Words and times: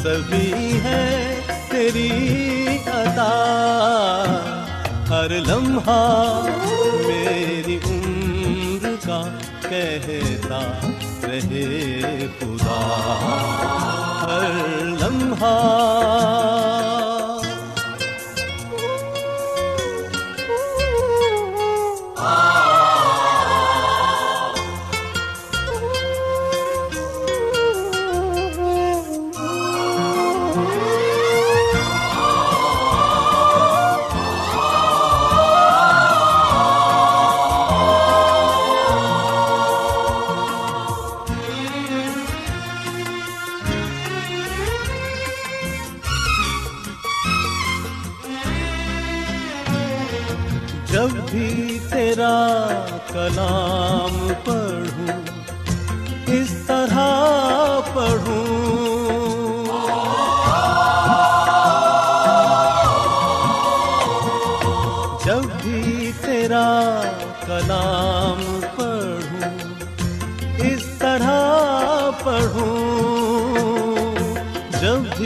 سبھی 0.03 0.79
ہے 0.83 1.39
تیری 1.69 2.77
عطا۔ 2.85 3.31
ہر 5.09 5.29
لمحہ 5.29 6.45
میری 7.07 7.79
عمر 7.85 8.95
کا 9.05 9.21
کہتا 9.61 10.79
رہے 11.23 12.27
خدا۔ 12.39 12.79
ہر 14.21 14.85
لمحہ 14.85 16.76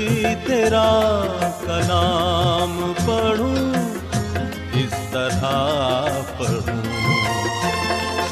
بھی 0.07 0.36
تیرا 0.48 0.89
کلام 1.62 2.94
پڑھوں، 3.06 3.74
اس 4.74 4.94
طرح 5.12 5.44
پڑھوں۔ 6.38 6.81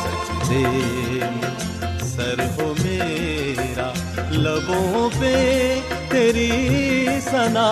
سجدے 0.02 0.64
میں 1.32 2.00
سر 2.00 2.40
ہو 2.58 2.74
میرا، 2.80 3.92
لبوں 4.32 5.10
پہ 5.20 5.34
تیری 6.10 6.50
سنا 7.22 7.70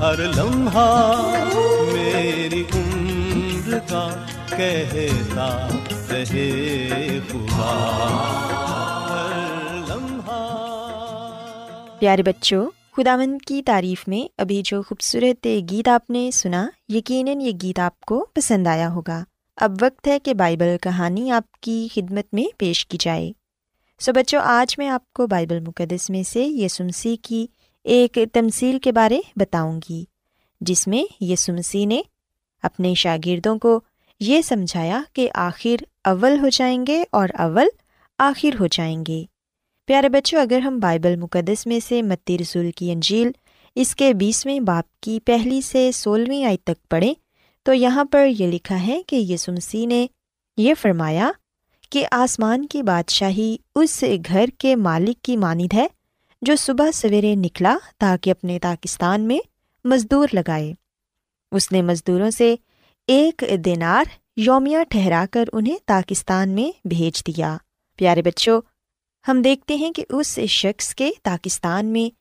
ہر 0.00 0.18
لمحہ 0.36 0.90
میری 1.92 2.64
عمر 2.74 3.78
کا 3.88 4.08
کہتا 4.56 5.68
رہے 6.10 7.18
خدا۔ 7.30 8.71
پیارے 12.02 12.22
بچوں، 12.22 12.70
خداوند 12.96 13.38
کی 13.46 13.62
تعریف 13.62 14.08
میں 14.08 14.32
ابھی 14.38 14.62
جو 14.64 14.82
خوبصورت 14.82 15.46
گیت 15.70 15.88
آپ 15.88 16.10
نے 16.10 16.30
سنا، 16.30 16.68
یقیناً 16.88 17.40
یہ 17.40 17.50
گیت 17.62 17.78
آپ 17.78 18.00
کو 18.00 18.26
پسند 18.34 18.66
آیا 18.66 18.92
ہوگا۔ 18.92 19.24
اب 19.56 19.72
وقت 19.80 20.08
ہے 20.08 20.18
کہ 20.18 20.34
بائبل 20.34 20.76
کہانی 20.82 21.30
آپ 21.30 21.52
کی 21.52 21.88
خدمت 21.94 22.34
میں 22.34 22.44
پیش 22.58 22.86
کی 22.86 22.98
جائے۔ 23.00 23.32
سو 23.98 24.12
بچوں، 24.12 24.40
آج 24.44 24.74
میں 24.78 24.88
آپ 24.88 25.12
کو 25.12 25.26
بائبل 25.26 25.60
مقدس 25.60 26.10
میں 26.10 26.22
سے 26.22 26.44
یسمسی 26.44 27.16
کی 27.16 27.46
ایک 27.84 28.18
تمصیل 28.32 28.78
کے 28.78 28.92
بارے 28.92 29.20
بتاؤں 29.36 29.80
گی، 29.88 30.04
جس 30.60 30.88
میں 30.88 31.24
یسمسی 31.24 31.84
نے 31.84 32.02
اپنے 32.62 32.94
شاگردوں 32.94 33.58
کو 33.58 33.80
یہ 34.20 34.42
سمجھایا 34.42 35.02
کہ 35.12 35.28
آخر 35.34 35.84
اول 36.04 36.38
ہو 36.38 36.48
جائیں 36.48 36.84
گے 36.86 37.04
اور 37.12 37.28
اول 37.38 37.66
آخر 38.18 38.60
ہو 38.60 38.66
جائیں 38.66 39.04
گے۔ 39.08 39.24
پیارے 39.86 40.08
بچوں، 40.08 40.40
اگر 40.40 40.58
ہم 40.58 40.78
بائبل 40.78 41.16
مقدس 41.16 41.66
میں 41.66 41.80
سے 41.88 42.02
متی 42.02 42.38
رسول 42.38 42.70
کی 42.70 42.92
انجیل 42.92 43.30
اس 43.74 43.94
کے 43.96 44.14
بیسویں 44.14 44.60
باپ 44.60 45.00
کی 45.00 45.20
پہلی 45.20 45.60
سے 45.60 45.90
سولہویں 45.92 46.44
آئی 46.44 46.56
تک 46.56 46.88
پڑھیں، 46.90 47.14
تو 47.62 47.72
یہاں 47.72 48.04
پر 48.04 48.26
یہ 48.38 48.46
لکھا 48.46 48.86
ہے 48.86 49.02
کہ 49.06 49.16
یسمسی 49.16 49.86
نے 49.86 50.06
یہ 50.56 50.74
فرمایا 50.80 51.30
کہ 51.90 52.06
آسمان 52.10 52.66
کی 52.66 52.82
بادشاہی 52.82 53.56
اس 53.74 54.04
گھر 54.28 54.44
کے 54.58 54.76
مالک 54.76 55.22
کی 55.22 55.36
مانند 55.36 55.74
ہے 55.74 55.86
جو 56.42 56.56
صبح 56.56 56.90
سویرے 56.94 57.34
نکلا 57.34 57.76
تاکہ 57.98 58.30
اپنے 58.30 58.58
پاکستان 58.62 59.20
میں 59.20 59.38
مزدور 59.84 60.28
لگائے۔ 60.32 60.74
اس 61.52 61.72
نے 61.72 61.82
مزدوروں 61.82 62.30
سے 62.30 62.54
ایک 63.06 63.44
دینار 63.64 64.04
یومیہ 64.36 64.78
ٹھہرا 64.88 65.24
کر 65.30 65.44
انہیں 65.52 65.76
پاکستان 65.86 66.48
میں 66.48 66.88
بھیج 66.88 67.22
دیا۔ 67.26 67.56
پیارے 67.96 68.22
بچوں 68.22 68.60
ہم 69.28 69.42
دیکھتے 69.42 69.74
ہیں 69.74 69.92
کہ 69.92 70.04
اس 70.08 70.38
شخص 70.38 70.94
کے 70.94 71.10
پاکستان 71.22 71.86
میں 71.86 72.14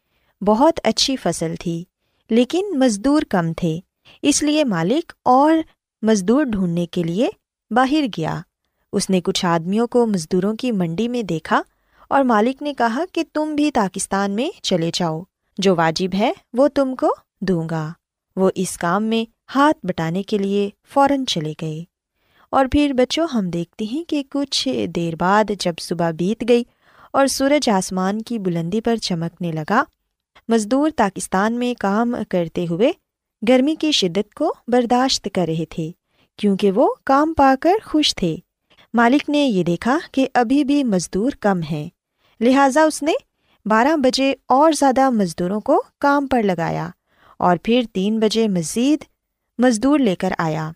بہت 0.44 0.80
اچھی 0.83 1.15
فصل 1.15 1.56
تھی، 1.59 1.83
لیکن 2.30 2.80
مزدور 2.80 3.21
کم 3.21 3.53
تھے، 3.53 3.80
اس 4.21 4.44
لیے 4.44 4.63
مالک 4.63 5.13
اور 5.24 5.53
مزدور 6.01 6.44
ڈھونڈنے 6.44 6.86
کے 6.86 7.03
لیے 7.03 7.30
باہر 7.71 8.06
گیا۔ 8.18 8.42
اس 8.94 9.09
نے 9.09 9.21
کچھ 9.21 9.45
آدمیوں 9.45 9.88
کو 9.88 10.06
مزدوروں 10.06 10.56
کی 10.56 10.71
منڈی 10.71 11.07
میں 11.07 11.24
دیکھا 11.24 11.62
اور 12.09 12.24
مالک 12.24 12.62
نے 12.62 12.74
کہا 12.74 13.03
کہ 13.12 13.24
تم 13.33 13.56
بھی 13.56 13.71
پاکستان 13.71 14.31
میں 14.31 14.50
چلے 14.63 14.92
جاؤ، 14.94 15.24
جو 15.57 15.75
واجب 15.75 16.15
ہے 16.15 16.31
وہ 16.53 16.68
تم 16.68 16.95
کو 16.95 17.15
دوں 17.42 17.69
گا۔ 17.69 17.94
وہ 18.36 18.50
اس 18.56 18.77
کام 18.77 19.03
میں 19.03 19.31
ہاتھ 19.56 19.86
بٹانے 19.86 20.24
کے 20.24 20.38
لیے 20.38 20.69
فوراً 20.89 21.25
چلے 21.25 21.53
گئے۔ 21.62 21.83
اور 22.50 22.65
پھر 22.71 22.92
بچوں، 22.94 23.27
ہم 23.33 23.50
دیکھتے 23.50 23.86
ہیں 23.86 24.09
کہ 24.09 24.24
کچھ 24.31 24.86
دیر 24.95 25.15
بعد 25.15 25.51
جب 25.59 25.74
صبح 25.80 26.12
بیت 26.12 26.44
گئی 26.50 26.63
اور 27.13 27.28
سورج 27.28 27.69
آسمان 27.69 28.22
کی 28.22 28.40
بلندی 28.40 28.81
پر 28.81 28.96
چمکنے 28.96 29.52
لگا۔ 29.52 29.84
مزدور 30.50 30.92
پاکستان 30.98 31.54
میں 31.54 31.74
کام 31.80 32.16
کرتے 32.30 32.66
ہوئے 32.69 32.92
گرمی 33.42 33.75
کی 33.75 33.92
شدت 33.92 34.34
کو 34.34 34.54
برداشت 34.68 35.28
کر 35.34 35.46
رہے 35.48 35.66
تھے، 35.66 35.92
کیونکہ 36.40 36.72
وہ 36.72 36.94
کام 37.04 37.34
پا 37.34 37.54
کر 37.62 37.86
خوش 37.86 38.16
تھے۔ 38.16 38.36
مالک 38.94 39.30
نے 39.30 39.46
یہ 39.46 39.63
دیکھا 39.63 39.98
کہ 40.12 40.28
ابھی 40.34 40.63
بھی 40.63 40.84
مزدور 40.84 41.31
کم 41.40 41.60
ہیں، 41.62 41.90
لہٰذا 42.40 42.81
اس 42.81 43.04
نے 43.04 43.13
بارہ 43.66 43.96
بجے 43.96 44.34
اور 44.48 44.72
زیادہ 44.72 45.10
مزدوروں 45.10 45.60
کو 45.60 45.81
کام 46.00 46.28
پر 46.28 46.44
لگایا 46.44 46.90
اور 47.40 47.58
پھر 47.63 47.81
تین 47.94 48.19
بجے 48.19 48.48
مزید 48.48 49.04
مزدور 49.60 50.00
لے 50.00 50.16
کر 50.16 50.34
آیا۔ 50.38 50.72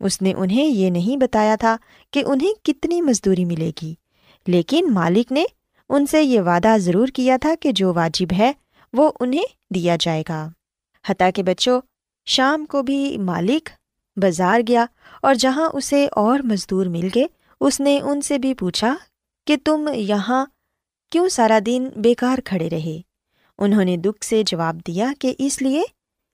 اس 0.00 0.20
نے 0.22 0.32
انہیں 0.36 0.66
یہ 0.66 0.90
نہیں 0.90 1.16
بتایا 1.16 1.56
تھا 1.56 1.76
کہ 2.10 2.22
انہیں 2.26 2.64
کتنی 2.64 3.00
مزدوری 3.00 3.44
ملے 3.44 3.70
گی، 3.82 3.94
لیکن 4.46 4.86
مالک 4.90 5.32
نے 5.32 5.44
ان 5.88 6.06
سے 6.06 6.22
یہ 6.22 6.40
وعدہ 6.40 6.76
ضرور 6.78 7.08
کیا 7.08 7.36
تھا 7.40 7.54
کہ 7.60 7.72
جو 7.72 7.94
واجب 7.94 8.32
ہے 8.38 8.52
وہ 8.92 9.10
انہیں 9.20 9.74
دیا 9.74 9.96
جائے 10.00 10.22
گا۔ 10.28 10.48
حتیٰ 11.08 11.30
کہ 11.34 11.42
بچوں، 11.42 11.80
شام 12.26 12.64
کو 12.64 12.82
بھی 12.82 13.18
مالک 13.18 13.68
بازار 14.16 14.60
گیا 14.68 14.86
اور 15.22 15.34
جہاں 15.34 15.68
اسے 15.72 16.08
اور 16.12 16.40
مزدور 16.40 16.86
مل 16.86 17.08
گئے، 17.14 17.24
اس 17.60 17.80
نے 17.80 18.00
ان 18.00 18.20
سے 18.20 18.38
بھی 18.38 18.54
پوچھا 18.54 18.94
کہ 19.46 19.56
تم 19.64 19.88
یہاں 19.94 20.44
کیوں 21.12 21.28
سارا 21.28 21.58
دن 21.66 21.88
بیکار 21.96 22.38
کھڑے 22.44 22.70
رہے؟ 22.70 23.00
انہوں 23.58 23.84
نے 23.84 23.96
دکھ 23.96 24.24
سے 24.24 24.42
جواب 24.46 24.80
دیا 24.86 25.12
کہ 25.18 25.34
اس 25.38 25.62
لیے 25.62 25.82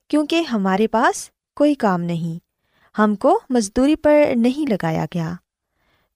کیونکہ 0.09 0.41
ہمارے 0.41 0.87
پاس 0.87 1.31
کوئی 1.57 1.75
کام 1.75 2.01
نہیں، 2.01 2.39
ہم 2.99 3.15
کو 3.15 3.41
مزدوری 3.51 3.97
پر 3.97 4.23
نہیں 4.37 4.71
لگایا 4.71 5.05
گیا۔ 5.15 5.35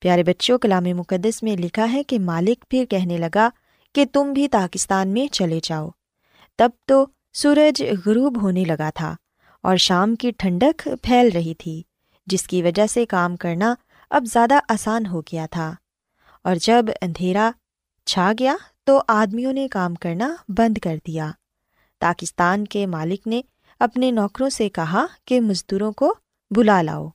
پیارے 0.06 0.22
بچوں 0.22 0.58
کلام 0.58 0.84
مقدس 0.84 1.42
میں 1.42 1.56
لکھا 1.56 1.92
ہے 1.92 2.02
کہ 2.02 2.18
مالک 2.18 2.64
پھر 2.70 2.84
کہنے 2.84 3.18
لگا 3.18 3.48
کہ 3.94 4.04
تم 4.12 4.32
بھی 4.32 4.48
پاکستان 4.48 5.08
میں 5.08 5.26
چلے 5.32 5.60
جاؤ۔ 5.62 5.88
تب 6.58 6.70
تو 6.84 7.06
سورج 7.32 7.82
غروب 8.06 8.42
ہونے 8.42 8.64
لگا 8.64 8.90
تھا 8.94 9.16
اور 9.62 9.76
شام 9.76 10.14
کی 10.14 10.30
ٹھنڈک 10.38 10.88
پھیل 11.02 11.28
رہی 11.34 11.54
تھی، 11.54 11.82
جس 12.26 12.46
کی 12.46 12.62
وجہ 12.62 12.86
سے 12.86 13.06
کام 13.06 13.36
کرنا 13.36 13.74
اب 14.10 14.24
زیادہ 14.24 14.54
آسان 14.68 15.06
ہو 15.06 15.20
گیا 15.20 15.46
تھا۔ 15.50 15.74
اور 16.44 16.56
جب 16.60 16.84
اندھیرا 17.02 17.50
چھا 18.06 18.32
گیا 18.38 18.56
تو 18.84 19.02
آدمیوں 19.08 19.52
نے 19.52 19.68
کام 19.68 19.94
کرنا 19.94 20.34
بند 20.48 20.78
کر 20.78 20.96
دیا۔ 21.06 21.30
پاکستان 22.00 22.64
کے 22.64 22.86
مالک 22.86 23.26
نے 23.26 23.42
اپنے 23.80 24.10
نوکروں 24.10 24.48
سے 24.48 24.68
کہا 24.68 25.06
کہ 25.24 25.40
مزدوروں 25.40 25.92
کو 25.92 26.14
بلا 26.50 26.82
لاؤ۔ 26.82 27.08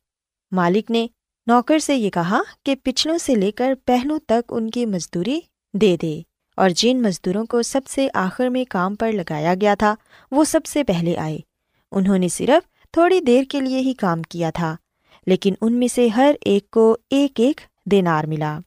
مالک 0.51 0.91
نے 0.91 1.07
نوکر 1.47 1.79
سے 1.79 1.95
یہ 1.95 2.09
کہا 2.09 2.41
کہ 2.63 2.75
پچھلوں 2.83 3.17
سے 3.17 3.35
لے 3.35 3.51
کر 3.51 3.73
پہلوں 3.85 4.19
تک 4.19 4.41
ان 4.49 4.69
کی 4.69 4.85
مزدوری 4.85 5.39
دے 5.73 5.97
دے 6.01 6.21
اور 6.55 6.69
جن 6.69 7.01
مزدوروں 7.01 7.45
کو 7.45 7.61
سب 7.61 7.81
سے 7.87 8.07
آخر 8.13 8.47
میں 8.47 8.65
کام 8.69 8.95
پر 8.95 9.11
لگایا 9.11 9.53
گیا 9.61 9.75
تھا، 9.79 9.95
وہ 10.31 10.43
سب 10.43 10.65
سے 10.65 10.83
پہلے 10.83 11.17
آئے۔ 11.17 11.37
انہوں 11.91 12.17
نے 12.17 12.27
صرف 12.27 12.91
تھوڑی 12.91 13.19
دیر 13.19 13.43
کے 13.49 13.59
لیے 13.59 13.79
ہی 13.79 13.93
کام 13.93 14.21
کیا 14.21 14.49
تھا، 14.49 14.75
لیکن 15.27 15.53
ان 15.61 15.73
میں 15.73 15.87
سے 15.87 16.07
ہر 16.07 16.35
ایک 16.41 16.71
کو 16.71 16.97
ایک 17.09 17.39
ایک 17.39 17.61
دینار 17.85 18.23
ملا۔ 18.23 18.59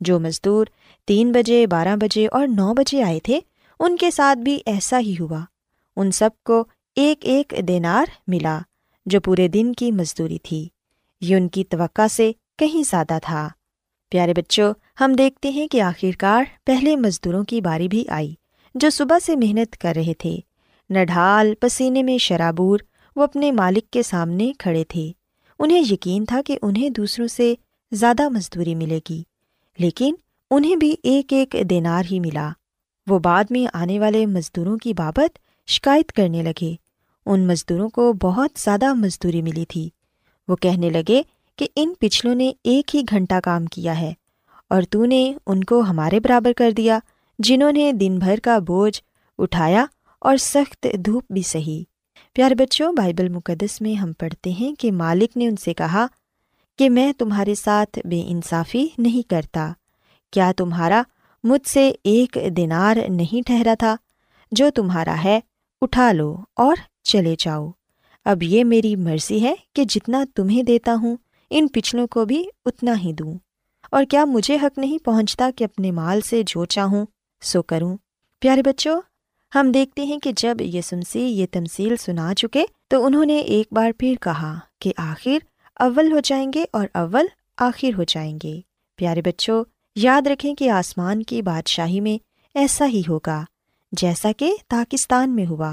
جو 0.00 0.20
مزدور 0.20 0.66
تین 1.06 1.32
بجے، 1.32 1.66
بارہ 1.66 1.96
بجے 1.96 2.28
اور 2.32 2.46
نو 2.46 2.74
بجے 2.74 3.02
آئے 3.02 3.20
تھے، 3.20 3.40
ان 3.80 3.96
کے 3.96 4.10
ساتھ 4.10 4.38
بھی 4.38 4.58
ایسا 4.66 4.98
ہی 4.98 5.14
ہوا۔ 5.20 5.40
ان 5.96 6.10
سب 6.10 6.30
کو 6.44 6.64
ایک 6.96 7.18
ایک 7.22 7.54
دینار 7.68 8.04
ملا، 8.26 8.58
جو 9.06 9.20
پورے 9.20 9.48
دن 9.48 9.72
کی 9.72 9.92
مزدوری 9.92 10.38
تھی۔ 10.38 10.68
یہ 11.22 11.36
ان 11.36 11.48
کی 11.48 11.64
توقع 11.64 12.06
سے 12.10 12.32
کہیں 12.58 12.82
زیادہ 12.90 13.18
تھا۔ 13.22 13.48
پیارے 14.10 14.34
بچوں، 14.34 14.74
ہم 15.00 15.12
دیکھتے 15.12 15.48
ہیں 15.48 15.68
کہ 15.68 15.80
آخرکار 15.82 16.44
پہلے 16.64 16.96
مزدوروں 16.96 17.44
کی 17.44 17.60
باری 17.60 17.88
بھی 17.88 18.04
آئی 18.08 18.34
جو 18.74 18.90
صبح 18.90 19.18
سے 19.18 19.36
محنت 19.36 19.76
کر 19.78 19.92
رہے 19.96 20.14
تھے۔ 20.14 20.36
نڈھال 20.90 21.54
پسینے 21.60 22.02
میں 22.02 22.18
شرابور 22.18 22.78
وہ 23.16 23.22
اپنے 23.22 23.52
مالک 23.52 23.90
کے 23.90 24.02
سامنے 24.02 24.52
کھڑے 24.58 24.84
تھے۔ 24.84 25.12
انہیں 25.58 25.82
یقین 25.90 26.24
تھا 26.24 26.40
کہ 26.46 26.58
انہیں 26.62 26.90
دوسروں 26.90 27.26
سے 27.26 27.54
زیادہ 27.92 28.28
مزدوری 28.28 28.74
ملے 28.74 29.00
گی، 29.10 29.22
لیکن 29.78 30.14
انہیں 30.50 30.76
بھی 30.76 30.96
ایک 31.02 31.32
ایک 31.32 31.56
دینار 31.70 32.04
ہی 32.10 32.20
ملا۔ 32.20 32.50
وہ 33.06 33.18
بعد 33.18 33.44
میں 33.50 33.66
آنے 33.72 33.98
والے 34.00 34.26
مزدوروں 34.26 34.78
کی 34.78 34.94
بابت 34.94 35.38
شکایت 35.66 36.12
کرنے 36.12 36.42
لگے۔ 36.42 36.74
ان 37.26 37.46
مزدوروں 37.46 37.88
کو 37.88 38.12
بہت 38.12 38.50
زیادہ 38.58 38.94
مزدوری 38.94 39.42
ملی 39.42 39.64
تھی۔ 39.64 39.88
وہ 40.48 40.56
کہنے 40.56 40.90
لگے 40.90 41.22
کہ 41.56 41.66
ان 41.76 41.92
پچھلوں 42.00 42.34
نے 42.34 42.52
ایک 42.64 42.96
ہی 42.96 43.02
گھنٹہ 43.10 43.40
کام 43.44 43.66
کیا 43.66 44.00
ہے 44.00 44.12
اور 44.70 44.82
تو 44.82 45.04
نے 45.04 45.34
ان 45.46 45.64
کو 45.64 45.80
ہمارے 45.80 46.20
برابر 46.20 46.52
کر 46.52 46.70
دیا 46.70 46.98
جنہوں 47.38 47.72
نے 47.72 47.92
دن 47.92 48.18
بھر 48.18 48.40
کا 48.42 48.58
بوجھ 48.58 49.02
اٹھایا 49.38 49.84
اور 50.18 50.36
سخت 50.36 50.86
دھوپ 51.04 51.32
بھی 51.32 51.42
سہی۔ 51.42 51.84
پیارے 52.32 52.54
بچوں، 52.54 52.92
بائبل 52.92 53.28
مقدس 53.28 53.80
میں 53.80 53.94
ہم 53.94 54.12
پڑھتے 54.12 54.50
ہیں 54.50 54.80
کہ 54.80 54.92
مالک 54.92 55.36
نے 55.36 55.46
ان 55.46 55.56
سے 55.56 55.74
کہا 55.74 56.06
کہ 56.78 56.90
میں 56.90 57.12
تمہارے 57.12 57.54
ساتھ 57.54 57.98
بے 58.04 58.22
انصافی 58.26 58.86
نہیں 58.98 59.30
کرتا۔ 59.30 59.72
کیا 60.30 60.52
تمہارا 60.56 61.02
مجھ 61.44 61.68
سے 61.68 61.92
ایک 62.04 62.38
دینار 62.56 62.96
نہیں 63.08 63.46
ٹھہرا 63.46 63.74
تھا؟ 63.78 63.96
جو 64.52 64.70
تمہارا 64.70 65.16
ہے، 65.24 65.40
اٹھا 65.80 66.12
لو 66.12 66.36
اور 66.56 66.76
چلے 67.02 67.34
جاؤ۔ 67.38 67.70
اب 68.24 68.42
یہ 68.42 68.64
میری 68.64 68.96
مرضی 68.96 69.42
ہے 69.42 69.54
کہ 69.74 69.84
جتنا 69.84 70.24
تمہیں 70.34 70.62
دیتا 70.62 70.94
ہوں، 70.94 71.16
ان 71.50 71.68
پچھلوں 71.72 72.06
کو 72.06 72.24
بھی 72.24 72.44
اتنا 72.64 72.94
ہی 72.98 73.12
دوں۔ 73.12 73.38
اور 73.90 74.04
کیا 74.04 74.24
مجھے 74.24 74.56
حق 74.62 74.78
نہیں 74.78 75.04
پہنچتا 75.04 75.50
کہ 75.56 75.64
اپنے 75.64 75.90
مال 75.90 76.20
سے 76.20 76.42
جو 76.46 76.64
چاہوں، 76.64 77.06
سو 77.42 77.62
کروں۔ 77.62 77.96
پیارے 78.40 78.62
بچوں، 78.62 79.00
ہم 79.54 79.72
دیکھتے 79.72 80.04
ہیں 80.04 80.18
کہ 80.18 80.32
جب 80.36 80.56
یہ 80.60 80.80
سنسی 80.80 81.20
یہ 81.20 81.46
تمصیل 81.50 81.96
سنا 81.96 82.34
چکے، 82.34 82.64
تو 82.88 83.06
انہوں 83.06 83.24
نے 83.24 83.36
ایک 83.36 83.66
بار 83.72 83.90
پھر 83.98 84.14
کہا 84.20 84.58
کہ 84.78 84.92
آخر 84.96 85.36
اول 85.74 86.12
ہو 86.12 86.20
جائیں 86.20 86.52
گے 86.54 86.64
اور 86.72 86.86
اول 86.94 87.26
آخر 87.56 87.98
ہو 87.98 88.02
جائیں 88.02 88.38
گے۔ 88.42 88.60
پیارے 88.96 89.22
بچوں، 89.22 89.64
یاد 89.96 90.26
رکھیں 90.26 90.54
کہ 90.54 90.70
آسمان 90.70 91.22
کی 91.22 91.42
بادشاہی 91.42 92.00
میں 92.00 92.24
ایسا 92.54 92.86
ہی 92.86 93.02
ہوگا، 93.08 93.44
جیسا 93.92 94.32
کہ 94.36 94.52
پاکستان 94.68 95.36
میں 95.36 95.46
ہوا۔ 95.46 95.72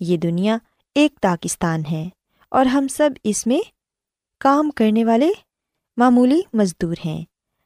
یہ 0.00 0.16
دنیا 0.16 0.58
ایک 0.96 1.20
پاکستان 1.22 1.82
ہے 1.90 2.08
اور 2.50 2.66
ہم 2.66 2.88
سب 2.88 3.10
اس 3.24 3.46
میں 3.46 3.60
کام 4.40 4.70
کرنے 4.70 5.04
والے 5.04 5.28
معمولی 5.96 6.40
مزدور 6.52 6.94
ہیں۔ 7.04 7.24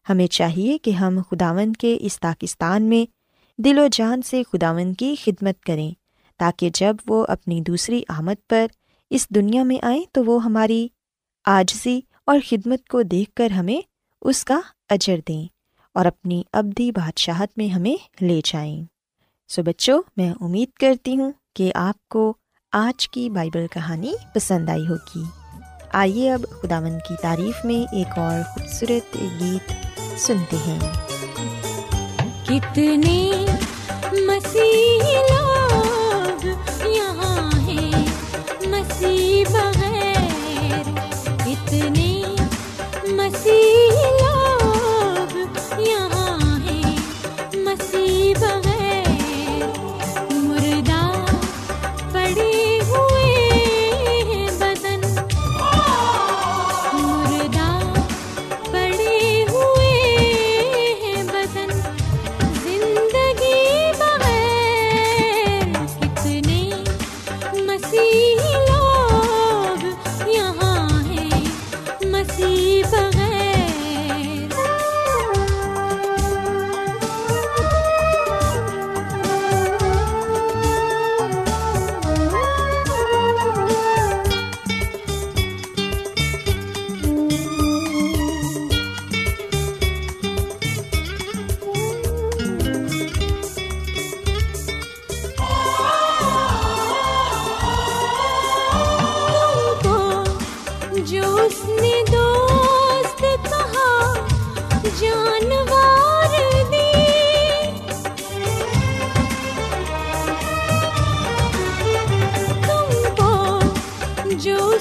ہمیں 0.09 0.27
چاہیے 0.27 0.79
کہ 0.79 0.91
ہم 0.91 1.19
خداون 1.31 1.73
کے 1.73 1.97
اس 2.01 2.21
پاکستان 2.21 2.83
میں 2.83 3.11
دل 3.63 3.79
و 3.79 3.87
جان 3.93 4.23
سے 4.23 4.43
خداون 4.53 4.95
کی 4.95 5.15
خدمت 5.25 5.63
کریں 5.63 5.91
تاکہ 6.39 6.71
جب 6.75 6.97
وہ 7.09 7.25
اپنی 7.29 7.61
دوسری 7.61 8.03
آمد 8.09 8.49
پر 8.49 8.67
اس 9.11 9.29
دنیا 9.29 9.63
میں 9.63 9.77
آئیں 9.83 10.05
تو 10.13 10.25
وہ 10.25 10.45
ہماری 10.45 10.89
آجزی 11.45 12.01
اور 12.27 12.39
خدمت 12.49 12.89
کو 12.89 13.03
دیکھ 13.03 13.35
کر 13.35 13.51
ہمیں 13.51 13.81
اس 14.23 14.45
کا 14.45 14.61
اجر 14.89 15.17
دیں 15.29 15.47
اور 15.95 16.07
اپنی 16.07 16.43
ابدی 16.53 16.93
بادشاہت 16.93 17.49
میں 17.57 17.69
ہمیں 17.69 18.25
لے 18.25 18.41
جائیں۔ 18.45 18.85
سو 19.49 19.63
بچوں، 19.63 20.03
میں 20.17 20.33
امید 20.41 20.79
کرتی 20.79 21.17
ہوں 21.17 21.33
کہ 21.57 21.73
آپ 21.75 22.09
کو 22.09 22.35
آج 22.73 23.09
کی 23.09 23.31
بائبل 23.31 23.67
کہانی 23.67 24.15
پسند 24.35 24.69
آئی 24.69 24.89
ہوگی۔ 24.89 25.23
آئیے 25.93 26.33
اب 26.33 26.41
خداون 26.63 26.99
کی 27.09 27.15
تعریف 27.23 27.65
میں 27.65 27.95
ایک 27.95 28.19
اور 28.19 28.43
خوبصورت 28.53 29.17
گیت 29.41 29.73
سنتے 30.19 30.57
ہیں۔ 30.57 30.79
کتنے 32.45 33.47
مسیح 34.13 35.03
لوگ 35.33 36.47
یہاں 36.87 37.61
ہیں، 37.61 38.05
مسیح 38.67 39.45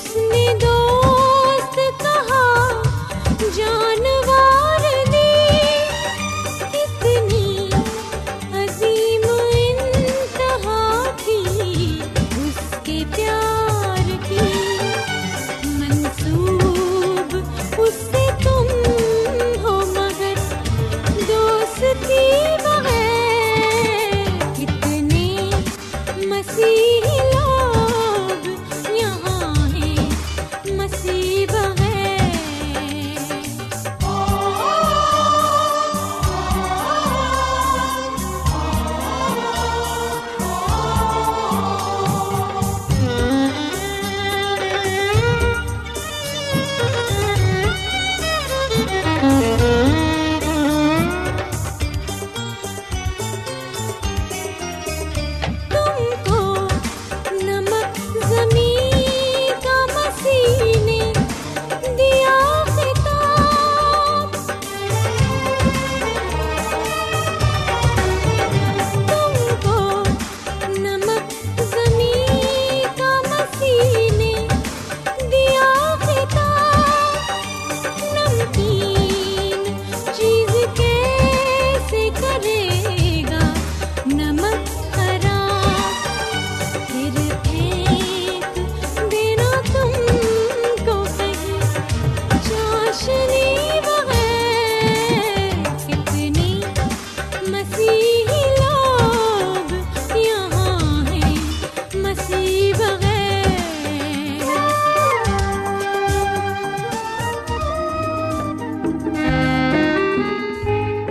کو 0.08 0.29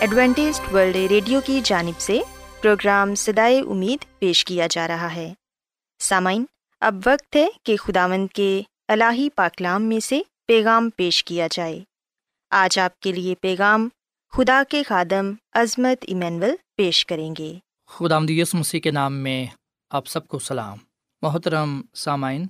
Adventist 0.00 0.74
World 0.74 0.96
Radio 0.96 1.40
کی 1.40 1.60
جانب 1.64 2.00
سے 2.00 2.20
پروگرام 2.62 3.14
سدائے 3.14 3.60
امید 3.60 4.18
پیش 4.18 4.44
کیا 4.44 4.66
جا 4.70 4.88
رہا 4.88 5.14
ہے۔ 5.14 5.34
سامعین، 5.98 6.44
اب 6.80 6.94
وقت 7.06 7.36
ہے 7.36 7.46
کہ 7.62 7.76
خداوند 7.76 8.28
کے 8.34 8.62
الہی 8.88 9.28
پاکلام 9.30 9.82
میں 9.82 10.00
سے 10.00 10.20
پیغام 10.46 10.90
پیش 10.96 11.24
کیا 11.24 11.48
جائے۔ 11.50 11.80
آج 12.50 12.78
آپ 12.78 13.00
کے 13.00 13.12
لیے 13.12 13.34
پیغام 13.34 13.88
خدا 14.32 14.62
کے 14.68 14.82
خادم 14.82 15.32
عظمت 15.52 16.04
ایمینول 16.08 16.54
پیش 16.76 17.06
کریں 17.06 17.34
گے۔ 17.38 17.58
خدا 17.86 18.18
یس 18.28 18.54
مسیح 18.54 18.80
کے 18.80 18.90
نام 18.90 19.14
میں 19.14 19.46
آپ 19.90 20.06
سب 20.06 20.28
کو 20.28 20.38
سلام۔ 20.38 20.78
محترم 21.22 21.82
سامعین، 21.94 22.46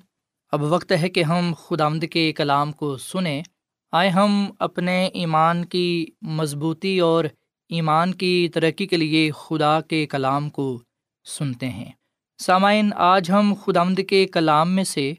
اب 0.52 0.62
وقت 0.62 0.92
ہے 0.92 1.08
کہ 1.08 1.22
ہم 1.22 1.52
خدا 1.66 1.88
کے 2.12 2.32
کلام 2.32 2.72
کو 2.72 2.96
سنیں۔ 2.96 3.42
آئے 3.92 4.08
ہم 4.08 4.50
اپنے 4.58 5.06
ایمان 5.06 5.64
کی 5.64 6.06
مضبوطی 6.22 7.00
اور 7.00 7.24
ایمان 7.68 8.14
کی 8.14 8.48
ترقی 8.54 8.86
کے 8.86 8.96
لیے 8.96 9.30
خدا 9.30 9.80
کے 9.80 10.06
کلام 10.06 10.50
کو 10.50 10.82
سنتے 11.24 11.68
ہیں۔ 11.68 11.90
سامعین، 12.38 12.90
آج 12.96 13.30
ہم 13.30 13.54
خدامد 13.64 14.00
کے 14.08 14.26
کلام 14.26 14.70
میں 14.70 14.84
سے 14.84 15.14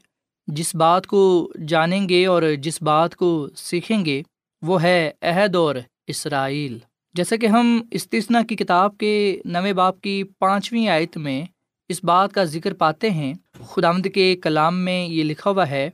جس 0.46 0.74
بات 0.74 1.06
کو 1.06 1.52
جانیں 1.68 2.08
گے 2.08 2.26
اور 2.26 2.42
جس 2.62 2.82
بات 2.82 3.16
کو 3.16 3.48
سیکھیں 3.56 4.04
گے، 4.04 4.22
وہ 4.62 4.82
ہے 4.82 5.10
عہد 5.22 5.56
اور 5.56 5.74
اسرائیل۔ 6.06 6.78
جیسے 7.14 7.36
کہ 7.36 7.46
ہم 7.46 7.82
استثنا 7.90 8.42
کی 8.42 8.56
کتاب 8.56 8.98
کے 8.98 9.40
نویں 9.44 9.72
باپ 9.72 10.00
کی 10.00 10.24
پانچویں 10.38 10.88
آیت 10.88 11.16
میں 11.16 11.44
اس 11.88 12.04
بات 12.04 12.32
کا 12.32 12.44
ذکر 12.44 12.74
پاتے 12.74 13.10
ہیں 13.10 13.34
خدامد 13.64 14.06
کے 14.14 14.36
کلام 14.36 14.78
میں 14.78 15.08
یہ 15.08 15.24
لکھا 15.24 15.50
ہوا 15.50 15.70
ہے 15.70 15.90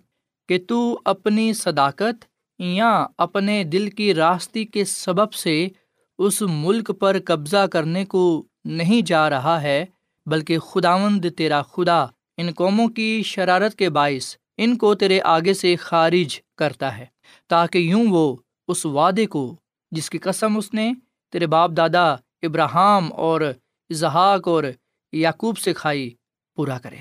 کہ 0.49 0.59
تو 0.69 1.01
اپنی 1.05 1.53
صداقت 1.53 2.25
یا 2.59 3.07
اپنے 3.19 3.65
دل 3.65 3.91
کی 3.91 4.15
راستی 4.15 4.65
کے 4.65 4.85
سبب 4.85 5.33
سے 5.33 5.69
اس 6.19 6.43
ملک 6.43 6.91
پر 6.99 7.17
قبضہ 7.25 7.67
کرنے 7.67 8.05
کو 8.05 8.47
نہیں 8.65 9.03
جا 9.03 9.31
رہا 9.31 9.63
ہے، 9.63 9.85
بلکہ 10.27 10.59
خداوند 10.59 11.25
تیرا 11.37 11.63
خدا، 11.63 12.07
ان 12.37 12.53
قوموں 12.53 12.89
کی 12.89 13.23
شرارت 13.25 13.75
کے 13.75 13.91
باعث 13.91 14.37
ان 14.57 14.77
کو 14.77 14.95
تیرے 14.95 15.21
آگے 15.25 15.55
سے 15.55 15.77
خارج 15.77 16.41
کرتا 16.57 16.99
ہے، 16.99 17.07
تاکہ 17.49 17.79
یوں 17.79 18.05
وہ 18.11 18.37
اس 18.69 18.87
وعدے 18.87 19.27
کو، 19.27 19.57
جس 19.91 20.11
کی 20.11 20.19
قسم 20.19 20.57
اس 20.57 20.75
نے 20.75 20.93
تیرے 21.33 21.47
باپ 21.47 21.71
دادا 21.77 22.13
ابراہم 22.43 23.13
اور 23.13 23.41
اظہاق 23.91 24.49
اور 24.49 24.65
یعقوب 25.13 25.59
سے 25.59 25.75
کھائی، 25.75 26.11
پورا 26.57 26.79
کرے۔ 26.79 26.97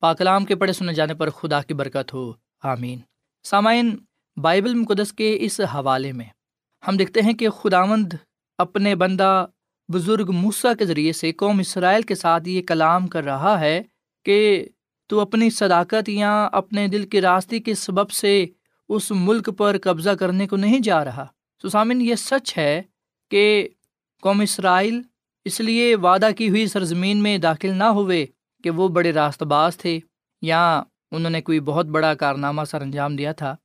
پاکلام 0.00 0.44
کے 0.44 0.54
پڑھے 0.54 0.72
سنے 0.72 0.94
جانے 0.94 1.14
پر 1.14 1.30
خدا 1.30 1.62
کی 1.62 1.74
برکت 1.74 2.14
ہو، 2.14 2.32
آمین۔ 2.62 2.98
سامعین 3.42 3.96
بائبل 4.36 4.74
مقدس 4.74 5.12
کے 5.12 5.36
اس 5.40 5.60
حوالے 5.60 6.12
میں 6.12 6.24
ہم 6.88 6.96
دیکھتے 6.96 7.20
ہیں 7.22 7.32
کہ 7.32 7.50
خداوند 7.50 8.12
اپنے 8.58 8.94
بندہ 8.94 9.46
بزرگ 9.92 10.30
موسا 10.32 10.74
کے 10.74 10.84
ذریعے 10.84 11.12
سے 11.12 11.32
قوم 11.32 11.58
اسرائیل 11.58 12.02
کے 12.02 12.14
ساتھ 12.14 12.48
یہ 12.48 12.62
کلام 12.62 13.06
کر 13.06 13.24
رہا 13.24 13.60
ہے 13.60 13.82
کہ 14.24 14.68
تو 15.06 15.20
اپنی 15.20 15.50
صداقت 15.50 16.08
یا 16.08 16.48
اپنے 16.52 16.86
دل 16.86 17.06
کے 17.06 17.20
راستے 17.20 17.58
کے 17.58 17.74
سبب 17.74 18.10
سے 18.10 18.46
اس 18.88 19.10
ملک 19.10 19.50
پر 19.56 19.76
قبضہ 19.82 20.10
کرنے 20.10 20.46
کو 20.46 20.56
نہیں 20.56 20.78
جا 20.78 21.04
رہا۔ 21.04 21.26
سسامن 21.62 22.00
یہ 22.00 22.14
سچ 22.14 22.58
ہے 22.58 22.82
کہ 23.30 23.68
قوم 24.22 24.40
اسرائیل 24.40 25.02
اس 25.44 25.60
لیے 25.60 25.96
وعدہ 25.96 26.28
کی 26.38 26.48
ہوئی 26.48 26.66
سرزمین 26.66 27.22
میں 27.22 27.38
داخل 27.38 27.74
نہ 27.74 27.84
ہوئے 27.84 28.26
کہ 28.62 28.70
وہ 28.70 28.88
بڑے 28.88 29.12
راست 29.12 29.42
باز 29.42 29.76
تھے 29.76 30.00
یا 30.42 30.82
انہوں 31.10 31.30
نے 31.30 31.42
کوئی 31.42 31.60
بہت 31.60 31.86
بڑا 31.86 32.14
کارنامہ 32.14 32.62
سر 32.70 32.80
انجام 32.80 33.16
دیا 33.16 33.32
تھا۔ 33.32 33.56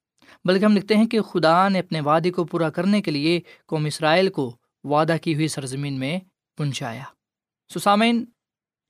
بلکہ 0.45 0.65
ہم 0.65 0.77
لکھتے 0.77 0.95
ہیں 0.95 1.05
کہ 1.05 1.21
خدا 1.21 1.69
نے 1.69 1.79
اپنے 1.79 2.01
وعدے 2.01 2.31
کو 2.31 2.45
پورا 2.45 2.69
کرنے 2.69 3.01
کے 3.01 3.11
لیے 3.11 3.39
قوم 3.65 3.85
اسرائیل 3.85 4.29
کو 4.29 4.55
وعدہ 4.83 5.15
کی 5.21 5.35
ہوئی 5.35 5.47
سرزمین 5.47 5.99
میں 5.99 6.19
پہنچایا 6.57 7.03
سسامین 7.73 8.25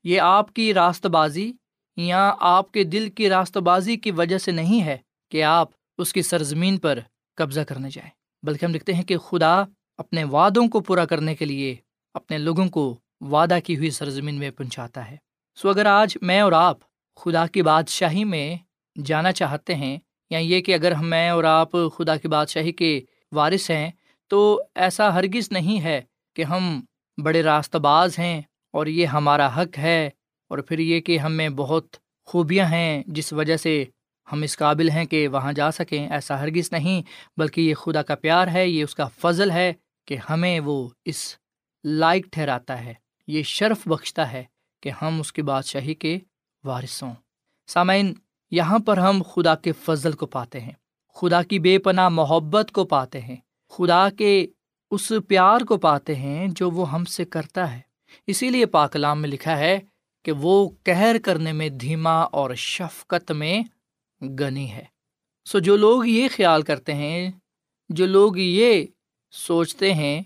یہ 0.04 0.21
آپ 0.21 0.54
کی 0.54 0.73
راست 0.73 1.06
بازی 1.06 1.52
یا 1.97 2.34
آپ 2.39 2.71
کے 2.71 2.84
دل 2.84 3.10
کی 3.10 3.30
راست 3.30 3.58
بازی 3.58 3.97
کی 3.97 4.12
وجہ 4.12 4.38
سے 4.38 4.52
نہیں 4.52 4.84
ہے 4.84 4.97
کہ 5.32 5.43
آپ 5.43 5.69
اس 5.97 6.13
کی 6.13 6.21
سرزمین 6.21 6.78
پر 6.78 6.99
قبضہ 7.36 7.60
کرنے 7.60 7.89
جائیں، 7.89 8.12
بلکہ 8.43 8.65
ہم 8.65 8.75
لکھتے 8.75 8.93
ہیں 8.93 9.04
کہ 9.04 9.17
خدا 9.17 9.63
اپنے 9.97 10.23
وعدوں 10.23 10.67
کو 10.67 10.80
پورا 10.80 11.06
کرنے 11.06 11.36
کے 11.36 11.45
لیے 11.45 11.75
اپنے 12.13 12.38
لوگوں 12.38 12.67
کو 12.67 12.97
وعدہ 13.21 13.60
کی 13.63 13.78
ہوئی 13.78 13.89
سرزمین 13.89 14.36
میں 14.36 14.52
پہنچاتا 14.52 15.12
ہے۔ 15.12 15.17
سو 15.56 15.69
اگر 15.69 15.86
آج 15.86 16.17
میں 16.21 16.39
اور 16.39 16.52
آپ 16.52 16.78
خدا 17.15 17.47
کی 17.47 17.62
بادشاہی 17.62 18.23
میں 18.23 18.56
جانا 19.06 19.32
چاہتے 19.32 19.75
ہیں 19.75 19.97
یا 20.29 20.39
یہ 20.39 20.61
کہ 20.61 20.73
اگر 20.73 20.91
ہم 20.91 21.09
میں 21.09 21.29
اور 21.29 21.43
آپ 21.43 21.71
خدا 21.97 22.15
کی 22.17 22.27
بادشاہی 22.27 22.71
کے 22.71 22.99
وارث 23.31 23.69
ہیں، 23.71 23.89
تو 24.31 24.61
ایسا 24.75 25.13
ہرگز 25.15 25.51
نہیں 25.51 25.83
ہے 25.83 26.01
کہ 26.35 26.43
ہم 26.43 26.79
بڑے 27.17 27.41
راست 27.43 27.75
باز 27.75 28.19
ہیں 28.19 28.41
اور 28.73 28.87
یہ 28.87 29.05
ہمارا 29.05 29.47
حق 29.55 29.77
ہے 29.77 30.09
اور 30.51 30.59
پھر 30.59 30.79
یہ 30.79 30.99
کہ 30.99 31.17
ہم 31.17 31.33
میں 31.33 31.49
بہت 31.49 31.97
خوبیاں 32.27 32.65
ہیں 32.65 33.03
جس 33.07 33.33
وجہ 33.33 33.57
سے 33.57 33.83
ہم 34.27 34.41
اس 34.41 34.57
قابل 34.57 34.89
ہیں 34.89 35.05
کہ 35.05 35.27
وہاں 35.27 35.53
جا 35.53 35.71
سکیں، 35.71 36.07
ایسا 36.09 36.39
ہرگز 36.41 36.71
نہیں، 36.71 37.01
بلکہ 37.37 37.61
یہ 37.61 37.73
خدا 37.73 38.01
کا 38.01 38.15
پیار 38.15 38.47
ہے، 38.47 38.67
یہ 38.67 38.83
اس 38.83 38.95
کا 38.95 39.07
فضل 39.21 39.51
ہے 39.51 39.71
کہ 40.07 40.17
ہمیں 40.29 40.59
وہ 40.59 40.89
اس 41.05 41.23
لائق 41.83 42.25
ٹھہراتا 42.31 42.83
ہے، 42.85 42.93
یہ 43.27 43.43
شرف 43.43 43.87
بخشتا 43.87 44.31
ہے 44.31 44.43
کہ 44.83 44.91
ہم 45.01 45.19
اس 45.19 45.33
کی 45.33 45.41
بادشاہی 45.41 45.93
کے 45.93 46.17
وارث 46.63 47.01
ہوں۔ 47.03 47.13
سامعین 47.69 48.13
یہاں 48.51 48.79
پر 48.79 48.97
ہم 48.97 49.21
خدا 49.35 49.55
کے 49.55 49.71
فضل 49.71 50.12
کو 50.12 50.25
پاتے 50.25 50.59
ہیں، 50.59 50.71
خدا 51.15 51.43
کی 51.43 51.59
بے 51.59 51.79
پناہ 51.79 52.09
محبت 52.09 52.71
کو 52.71 52.85
پاتے 52.85 53.21
ہیں، 53.21 53.35
خدا 53.69 54.09
کے 54.09 54.47
اس 54.91 55.12
پیار 55.27 55.62
کو 55.62 55.77
پاتے 55.77 56.15
ہیں 56.15 56.47
جو 56.47 56.71
وہ 56.71 56.91
ہم 56.91 57.05
سے 57.05 57.25
کرتا 57.25 57.73
ہے۔ 57.73 57.79
اسی 58.27 58.49
لیے 58.49 58.65
پاکلام 58.65 59.21
میں 59.21 59.29
لکھا 59.29 59.57
ہے 59.57 59.79
کہ 60.25 60.31
وہ 60.31 60.69
کہر 60.83 61.15
کرنے 61.23 61.51
میں 61.51 61.69
دھیما 61.69 62.21
اور 62.21 62.55
شفقت 62.55 63.31
میں 63.31 63.63
گنی 64.21 64.71
ہے۔ 64.71 64.85
سو 65.45 65.59
جو 65.59 65.77
لوگ 65.77 66.05
یہ 66.05 66.27
خیال 66.35 66.62
کرتے 66.62 66.93
ہیں، 66.93 67.31
جو 67.89 68.05
لوگ 68.05 68.38
یہ 68.38 68.85
سوچتے 69.31 69.93
ہیں 69.93 70.21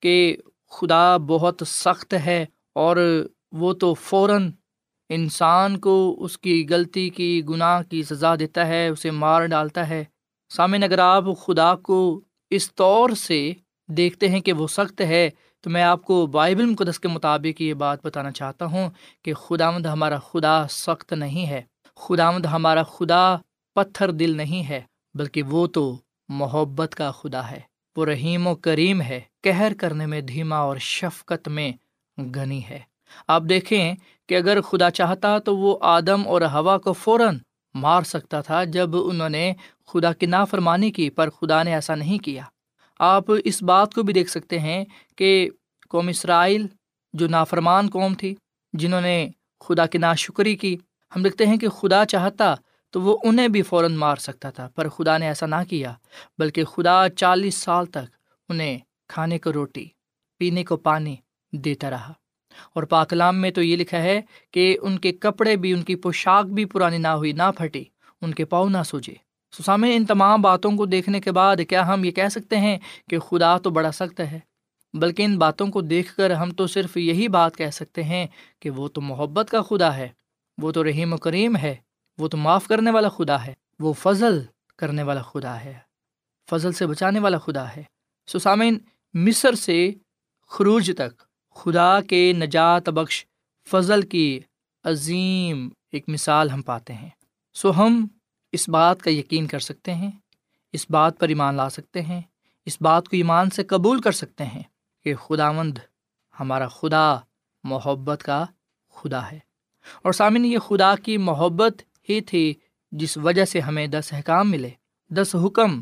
کہ 0.00 0.36
خدا 0.70 1.16
بہت 1.16 1.62
سخت 1.66 2.14
ہے 2.14 2.46
اور 2.72 2.96
وہ 3.52 3.72
تو 3.72 3.94
فوراً 3.94 4.50
انسان 5.14 5.78
کو 5.78 6.16
اس 6.18 6.38
کی 6.38 6.66
غلطی 6.70 7.08
کی 7.10 7.42
گناہ 7.48 7.82
کی 7.82 8.02
سزا 8.02 8.34
دیتا 8.34 8.66
ہے، 8.66 8.88
اسے 8.88 9.10
مار 9.10 9.46
ڈالتا 9.46 9.88
ہے۔ 9.88 10.04
سامعین، 10.50 10.82
اگر 10.82 10.98
آپ 10.98 11.24
خدا 11.46 11.74
کو 11.76 12.20
اس 12.50 12.74
طور 12.74 13.10
سے 13.10 13.52
دیکھتے 13.88 14.28
ہیں 14.28 14.40
کہ 14.40 14.52
وہ 14.52 14.66
سخت 14.66 15.00
ہے، 15.00 15.30
تو 15.60 15.70
میں 15.70 15.82
آپ 15.82 16.02
کو 16.02 16.26
بائبل 16.26 16.66
مقدس 16.66 17.00
کے 17.00 17.08
مطابق 17.08 17.60
یہ 17.60 17.74
بات 17.74 18.06
بتانا 18.06 18.30
چاہتا 18.30 18.64
ہوں 18.64 18.90
کہ 19.24 19.34
خدا 19.34 19.68
ہمارا 19.92 20.18
خدا 20.18 20.68
سخت 20.68 21.12
نہیں 21.12 21.46
ہے۔ 21.46 21.62
خدا 21.96 22.28
ہمارا 22.52 22.82
خدا 22.82 23.36
پتھر 23.74 24.10
دل 24.10 24.36
نہیں 24.36 24.68
ہے، 24.68 24.80
بلکہ 25.14 25.42
وہ 25.42 25.66
تو 25.66 25.96
محبت 26.28 26.94
کا 26.94 27.10
خدا 27.10 27.50
ہے۔ 27.50 27.60
وہ 27.96 28.06
رحیم 28.06 28.46
و 28.46 28.54
کریم 28.54 29.02
ہے 29.02 29.20
کہر 29.42 29.72
کرنے 29.78 30.06
میں، 30.06 30.20
دھیما 30.20 30.56
اور 30.56 30.76
شفقت 30.76 31.48
میں 31.48 31.72
گنی 32.36 32.62
ہے۔ 32.64 32.80
آپ 33.28 33.42
دیکھیں 33.48 33.94
کہ 34.28 34.36
اگر 34.36 34.60
خدا 34.60 34.90
چاہتا 34.90 35.38
تو 35.38 35.56
وہ 35.56 35.78
آدم 35.80 36.26
اور 36.26 36.42
ہوا 36.42 36.78
کو 36.78 36.92
فوراً 36.92 37.38
مار 37.74 38.02
سکتا 38.02 38.40
تھا 38.40 38.64
جب 38.64 38.90
انہوں 38.96 39.28
نے 39.28 39.52
خدا 39.86 40.12
کی 40.12 40.26
نافرمانی 40.26 40.90
کی، 40.90 41.10
پر 41.10 41.30
خدا 41.30 41.62
نے 41.62 41.74
ایسا 41.74 41.94
نہیں 41.94 42.18
کیا۔ 42.18 42.42
آپ 42.98 43.24
اس 43.44 43.62
بات 43.62 43.94
کو 43.94 44.02
بھی 44.02 44.14
دیکھ 44.14 44.30
سکتے 44.30 44.58
ہیں 44.58 44.84
کہ 45.16 45.50
قوم 45.88 46.08
اسرائیل 46.08 46.66
جو 47.12 47.28
نافرمان 47.28 47.90
قوم 47.90 48.14
تھی، 48.14 48.34
جنہوں 48.72 49.00
نے 49.00 49.28
خدا 49.60 49.86
کی 49.86 49.98
ناشکری 49.98 50.56
کی، 50.56 50.76
ہم 51.16 51.22
دیکھتے 51.22 51.46
ہیں 51.46 51.56
کہ 51.56 51.68
خدا 51.68 52.04
چاہتا 52.04 52.54
تو 52.90 53.00
وہ 53.00 53.18
انہیں 53.24 53.48
بھی 53.48 53.62
فوراً 53.62 53.94
مار 53.94 54.16
سکتا 54.16 54.50
تھا، 54.50 54.68
پر 54.74 54.88
خدا 54.88 55.18
نے 55.18 55.26
ایسا 55.26 55.46
نہ 55.46 55.62
کیا، 55.70 55.92
بلکہ 56.38 56.64
خدا 56.64 57.08
چالیس 57.16 57.54
سال 57.54 57.86
تک 57.86 58.06
انہیں 58.48 58.78
کھانے 59.08 59.38
کو 59.38 59.52
روٹی، 59.52 59.86
پینے 60.38 60.64
کو 60.64 60.76
پانی 60.76 61.16
دیتا 61.52 61.90
رہا۔ 61.90 62.12
اور 62.72 62.82
پاکلام 62.82 63.40
میں 63.40 63.50
تو 63.50 63.62
یہ 63.62 63.76
لکھا 63.76 64.02
ہے 64.02 64.20
کہ 64.50 64.76
ان 64.82 64.98
کے 64.98 65.12
کپڑے 65.12 65.56
بھی، 65.56 65.72
ان 65.72 65.82
کی 65.82 65.96
پوشاک 65.96 66.46
بھی 66.46 66.64
پرانی 66.64 66.98
نہ 66.98 67.08
ہوئی، 67.08 67.32
نہ 67.32 67.50
پھٹی، 67.58 67.84
ان 68.22 68.34
کے 68.34 68.44
پاؤں 68.44 68.70
نہ 68.70 68.82
سوجے۔ 68.86 69.14
سسامے 69.52 69.96
ان 69.96 70.04
تمام 70.06 70.42
باتوں 70.42 70.72
کو 70.72 70.86
دیکھنے 70.86 71.20
کے 71.20 71.32
بعد 71.32 71.56
کیا 71.68 71.86
ہم 71.86 72.04
یہ 72.04 72.10
کہہ 72.10 72.28
سکتے 72.28 72.56
ہیں 72.56 72.78
کہ 73.08 73.18
خدا 73.18 73.58
تو 73.58 73.70
بڑا 73.70 73.92
سخت 73.92 74.20
ہے؟ 74.20 74.40
بلکہ 74.94 75.22
ان 75.22 75.38
باتوں 75.38 75.66
کو 75.66 75.80
دیکھ 75.80 76.16
کر 76.16 76.30
ہم 76.30 76.50
تو 76.50 76.66
صرف 76.66 76.96
یہی 76.96 77.28
بات 77.28 77.56
کہہ 77.56 77.70
سکتے 77.70 78.02
ہیں 78.02 78.26
کہ 78.60 78.70
وہ 78.70 78.88
تو 78.88 79.00
محبت 79.00 79.50
کا 79.50 79.62
خدا 79.62 79.96
ہے، 79.96 80.08
وہ 80.58 80.72
تو 80.72 80.84
رحیم 80.84 81.12
و 81.12 81.16
کریم 81.16 81.56
ہے، 81.56 81.74
وہ 82.18 82.28
تو 82.28 82.36
معاف 82.36 82.66
کرنے 82.68 82.90
والا 82.90 83.08
خدا 83.08 83.46
ہے، 83.46 83.54
وہ 83.80 83.92
فضل 83.92 84.40
کرنے 84.76 85.02
والا 85.02 85.22
خدا 85.22 85.60
ہے، 85.64 85.78
فضل 86.50 86.72
سے 86.72 86.86
بچانے 86.86 87.18
والا 87.18 87.38
خدا 87.38 87.68
ہے۔ 87.68 87.82
سسامین 88.26 88.78
مصر 89.14 89.54
سے 89.54 89.92
خروج 90.50 90.90
تک 90.96 91.22
خدا 91.54 92.00
کے 92.00 92.32
نجات 92.32 92.88
بخش 92.88 93.26
فضل 93.70 94.02
کی 94.02 94.40
عظیم 94.84 95.68
ایک 95.92 96.04
مثال 96.08 96.50
ہم 96.50 96.62
پاتے 96.62 96.92
ہیں۔ 96.92 97.08
سو 97.54 97.70
ہم 97.76 98.06
اس 98.52 98.68
بات 98.68 99.02
کا 99.02 99.10
یقین 99.10 99.46
کر 99.46 99.58
سکتے 99.58 99.94
ہیں، 99.94 100.10
اس 100.72 100.90
بات 100.90 101.18
پر 101.18 101.28
ایمان 101.28 101.54
لا 101.54 101.70
سکتے 101.70 102.02
ہیں، 102.02 102.20
اس 102.64 102.78
بات 102.80 103.08
کو 103.08 103.16
ایمان 103.16 103.50
سے 103.50 103.64
قبول 103.64 104.00
کر 104.00 104.12
سکتے 104.12 104.44
ہیں 104.44 104.62
کہ 105.04 105.14
خدا 105.14 105.52
مند 105.52 105.78
ہمارا 106.40 106.68
خدا، 106.68 107.16
محبت 107.64 108.22
کا 108.22 108.44
خدا 108.90 109.30
ہے۔ 109.30 109.38
اور 110.02 110.12
سامن 110.12 110.44
یہ 110.44 110.58
خدا 110.58 110.94
کی 110.96 111.16
محبت 111.18 111.82
ہی 112.08 112.20
تھی 112.20 112.54
جس 112.92 113.16
وجہ 113.16 113.44
سے 113.44 113.60
ہمیں 113.60 113.86
دس 113.86 114.12
احکام 114.12 114.50
ملے۔ 114.50 114.70
دس 115.10 115.36
حکم 115.46 115.80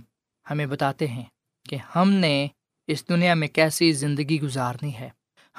ہمیں 0.50 0.66
بتاتے 0.66 1.06
ہیں 1.06 1.24
کہ 1.68 1.76
ہم 1.96 2.11
نے 2.11 2.46
اس 2.87 3.09
دنیا 3.09 3.35
میں 3.35 3.48
کیسی 3.48 3.92
زندگی 3.92 4.40
گزارنی 4.40 4.94
ہے۔ 4.94 5.11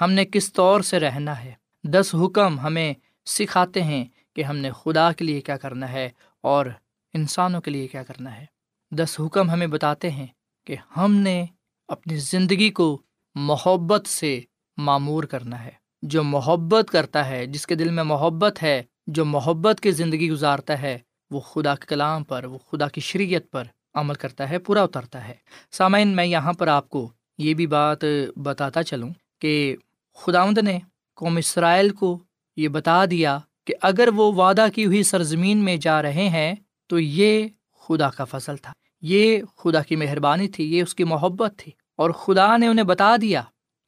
ہم 0.02 0.12
نے 0.12 0.26
کس 0.26 0.54
طور 0.54 0.82
سے 0.82 1.00
رہنا 1.00 1.44
ہے؟ 1.44 1.54
دس 1.84 2.16
حکم 2.24 2.60
ہمیں 2.60 2.94
سکھاتے 3.26 3.84
ہیں 3.84 4.06
کہ 4.36 4.44
ہم 4.44 4.58
نے 4.58 4.72
خدا 4.72 5.12
کے 5.12 5.26
لیے 5.26 5.42
کیا 5.42 5.58
کرنا 5.58 5.92
ہے 5.92 6.10
اور 6.42 6.66
انسانوں 7.14 7.62
کے 7.62 7.72
لیے 7.72 7.88
کیا 7.88 8.04
کرنا 8.04 8.38
ہے۔ 8.38 8.46
دس 8.92 9.20
حکم 9.20 9.50
ہمیں 9.50 9.68
بتاتے 9.68 10.12
ہیں 10.12 10.28
کہ 10.66 10.76
ہم 10.98 11.16
نے 11.16 11.46
اپنی 11.88 12.16
زندگی 12.16 12.70
کو 12.70 13.02
محبت 13.36 14.08
سے 14.08 14.42
معمور 14.78 15.24
کرنا 15.24 15.66
ہے۔ 15.66 15.72
جو 16.02 16.24
محبت 16.24 16.92
کرتا 16.92 17.28
ہے، 17.28 17.46
جس 17.46 17.68
کے 17.68 17.76
دل 17.76 17.90
میں 17.90 18.04
محبت 18.04 18.64
ہے، 18.64 18.84
جو 19.08 19.26
محبت 19.26 19.80
کی 19.82 19.92
زندگی 19.92 20.30
گزارتا 20.30 20.82
ہے، 20.82 20.98
وہ 21.32 21.40
خدا 21.40 21.76
کے 21.76 21.86
کلام 21.86 22.24
پر، 22.24 22.46
وہ 22.46 22.58
خدا 22.58 22.88
کی 22.88 23.02
شریعت 23.02 23.52
پر 23.52 23.64
عمل 23.94 24.14
کرتا 24.14 24.50
ہے، 24.50 24.60
پورا 24.60 24.84
اترتا 24.84 25.28
ہے۔ 25.28 25.34
سامعین، 25.72 26.08
میں 26.08 26.26
یہاں 26.26 26.54
پر 26.54 26.68
آپ 26.68 26.90
کو 26.90 27.12
یہ 27.38 27.54
بھی 27.54 27.68
بات 27.68 28.00
بتاتا 28.36 28.84
چلوں 28.84 29.10
کہ 29.40 29.76
خداوند 30.16 30.58
نے 30.58 30.80
قوم 31.16 31.38
اسرائیل 31.38 31.90
کو 31.90 32.20
یہ 32.56 32.68
بتا 32.68 33.06
دیا 33.06 33.40
کہ 33.68 33.74
اگر 33.82 34.10
وہ 34.16 34.34
وعدہ 34.34 34.66
کی 34.76 34.86
ہوئی 34.86 35.04
سرزمین 35.04 35.58
میں 35.58 35.78
جا 35.78 36.02
رہے 36.02 36.30
ہیں، 36.30 36.56
تو 36.88 37.00
یہ 37.00 37.48
خدا 37.80 38.10
کا 38.10 38.24
فصل 38.24 38.58
تھا۔ 38.58 38.74
یہ 39.02 39.42
خدا 39.58 39.82
کی 39.82 39.96
مہربانی 39.96 40.48
تھی، 40.48 40.78
یہ 40.78 40.84
اس 40.84 40.96
کی 40.96 41.04
محبت 41.04 41.54
تھی۔ 41.58 41.72
اور 41.96 42.10
خدا 42.10 42.58
نے 42.58 42.68
انہیں 42.68 42.86
بتا 42.86 43.16
دیا 43.22 43.42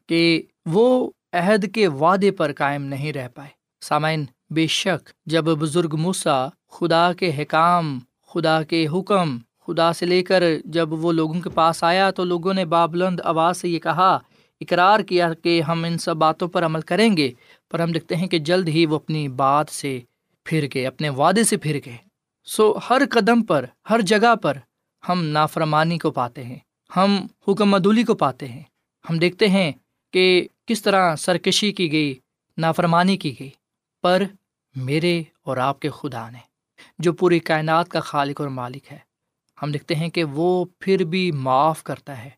کہ 0.07 0.43
وہ 0.65 1.12
عہد 1.33 1.65
کے 1.73 1.88
وعدے 1.88 2.31
پر 2.31 2.51
قائم 2.57 2.83
نہیں 2.83 3.13
رہ 3.13 3.27
پائے۔ 3.36 3.49
سامعین، 3.81 4.25
بے 4.49 4.67
شک 4.67 5.09
جب 5.25 5.41
بزرگ 5.41 5.95
موسا 5.99 6.47
خدا 6.71 7.12
کے 7.13 7.31
حکام، 7.38 7.99
خدا 8.27 8.63
کے 8.63 8.88
حکم، 8.88 9.38
خدا 9.67 9.93
سے 9.93 10.05
لے 10.05 10.23
کر 10.23 10.43
جب 10.65 10.93
وہ 10.93 11.12
لوگوں 11.12 11.41
کے 11.41 11.49
پاس 11.49 11.83
آیا 11.83 12.12
تو 12.12 12.23
لوگوں 12.23 12.53
نے 12.53 12.65
بابلند 12.65 13.19
آواز 13.23 13.57
سے 13.57 13.69
یہ 13.69 13.79
کہا 13.79 14.19
اقرار 14.61 14.99
کیا 14.99 15.33
کہ 15.33 15.61
ہم 15.61 15.83
ان 15.83 15.97
سب 15.97 16.15
باتوں 16.17 16.47
پر 16.47 16.65
عمل 16.65 16.81
کریں 16.81 17.17
گے، 17.17 17.31
پر 17.71 17.79
ہم 17.79 17.91
دیکھتے 17.91 18.15
ہیں 18.15 18.27
کہ 18.27 18.39
جلد 18.39 18.67
ہی 18.67 18.85
وہ 18.85 18.95
اپنی 18.95 19.27
بات 19.27 19.69
سے 19.69 19.99
پھر 20.43 20.67
گئے، 20.73 20.87
اپنے 20.87 21.09
وعدے 21.09 21.43
سے 21.43 21.57
پھر 21.57 21.79
گئے۔ 21.85 21.97
سو 22.45 22.77
ہر 22.89 23.01
قدم 23.11 23.43
پر، 23.43 23.65
ہر 23.89 24.01
جگہ 24.01 24.35
پر 24.35 24.57
ہم 25.09 25.23
نافرمانی 25.23 25.97
کو 25.97 26.11
پاتے 26.11 26.43
ہیں، 26.43 26.59
ہم 26.95 27.27
حکم 27.47 27.69
مدولی 27.69 28.03
کو 28.03 28.15
پاتے 28.15 28.47
ہیں۔ 28.47 28.63
ہم 29.09 29.17
دیکھتے 29.19 29.47
ہیں 29.47 29.71
کہ 30.13 30.47
کس 30.65 30.81
طرح 30.81 31.15
سرکشی 31.15 31.71
کی 31.71 31.91
گئی، 31.91 32.13
نافرمانی 32.57 33.17
کی 33.17 33.39
گئی۔ 33.39 33.49
پر 34.01 34.23
میرے 34.75 35.23
اور 35.41 35.57
آپ 35.57 35.79
کے 35.79 35.89
خدا 35.89 36.29
نے، 36.29 36.37
جو 36.99 37.13
پوری 37.13 37.39
کائنات 37.39 37.89
کا 37.89 37.99
خالق 37.99 38.41
اور 38.41 38.49
مالک 38.49 38.91
ہے، 38.91 38.97
ہم 39.61 39.71
دیکھتے 39.71 39.95
ہیں 39.95 40.09
کہ 40.09 40.23
وہ 40.23 40.65
پھر 40.79 41.03
بھی 41.03 41.31
معاف 41.31 41.83
کرتا 41.83 42.25
ہے۔ 42.25 42.29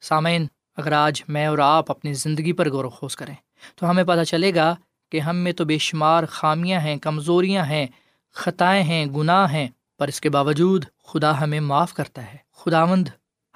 سامعین 0.00 0.46
اگر 0.76 0.92
آج 0.92 1.22
میں 1.28 1.46
اور 1.46 1.58
آپ 1.58 1.90
اپنی 1.90 2.14
زندگی 2.14 2.52
پر 2.52 2.70
غور 2.70 2.84
و 2.84 2.90
خوص 2.90 3.16
کریں، 3.16 3.34
تو 3.74 3.90
ہمیں 3.90 4.04
پتہ 4.04 4.24
چلے 4.24 4.54
گا 4.54 4.74
کہ 5.10 5.20
ہم 5.20 5.36
میں 5.36 5.52
تو 5.52 5.64
بے 5.64 5.78
شمار 5.78 6.24
خامیاں 6.28 6.80
ہیں، 6.80 6.96
کمزوریاں 6.96 7.64
ہیں، 7.64 7.86
خطائیں 8.32 8.82
ہیں، 8.82 9.06
گناہ 9.06 9.52
ہیں، 9.52 9.68
پر 9.98 10.08
اس 10.08 10.20
کے 10.20 10.30
باوجود 10.30 10.84
خدا 11.06 11.40
ہمیں 11.40 11.60
معاف 11.60 11.94
کرتا 11.94 12.32
ہے۔ 12.32 12.36
خداوند 12.56 13.08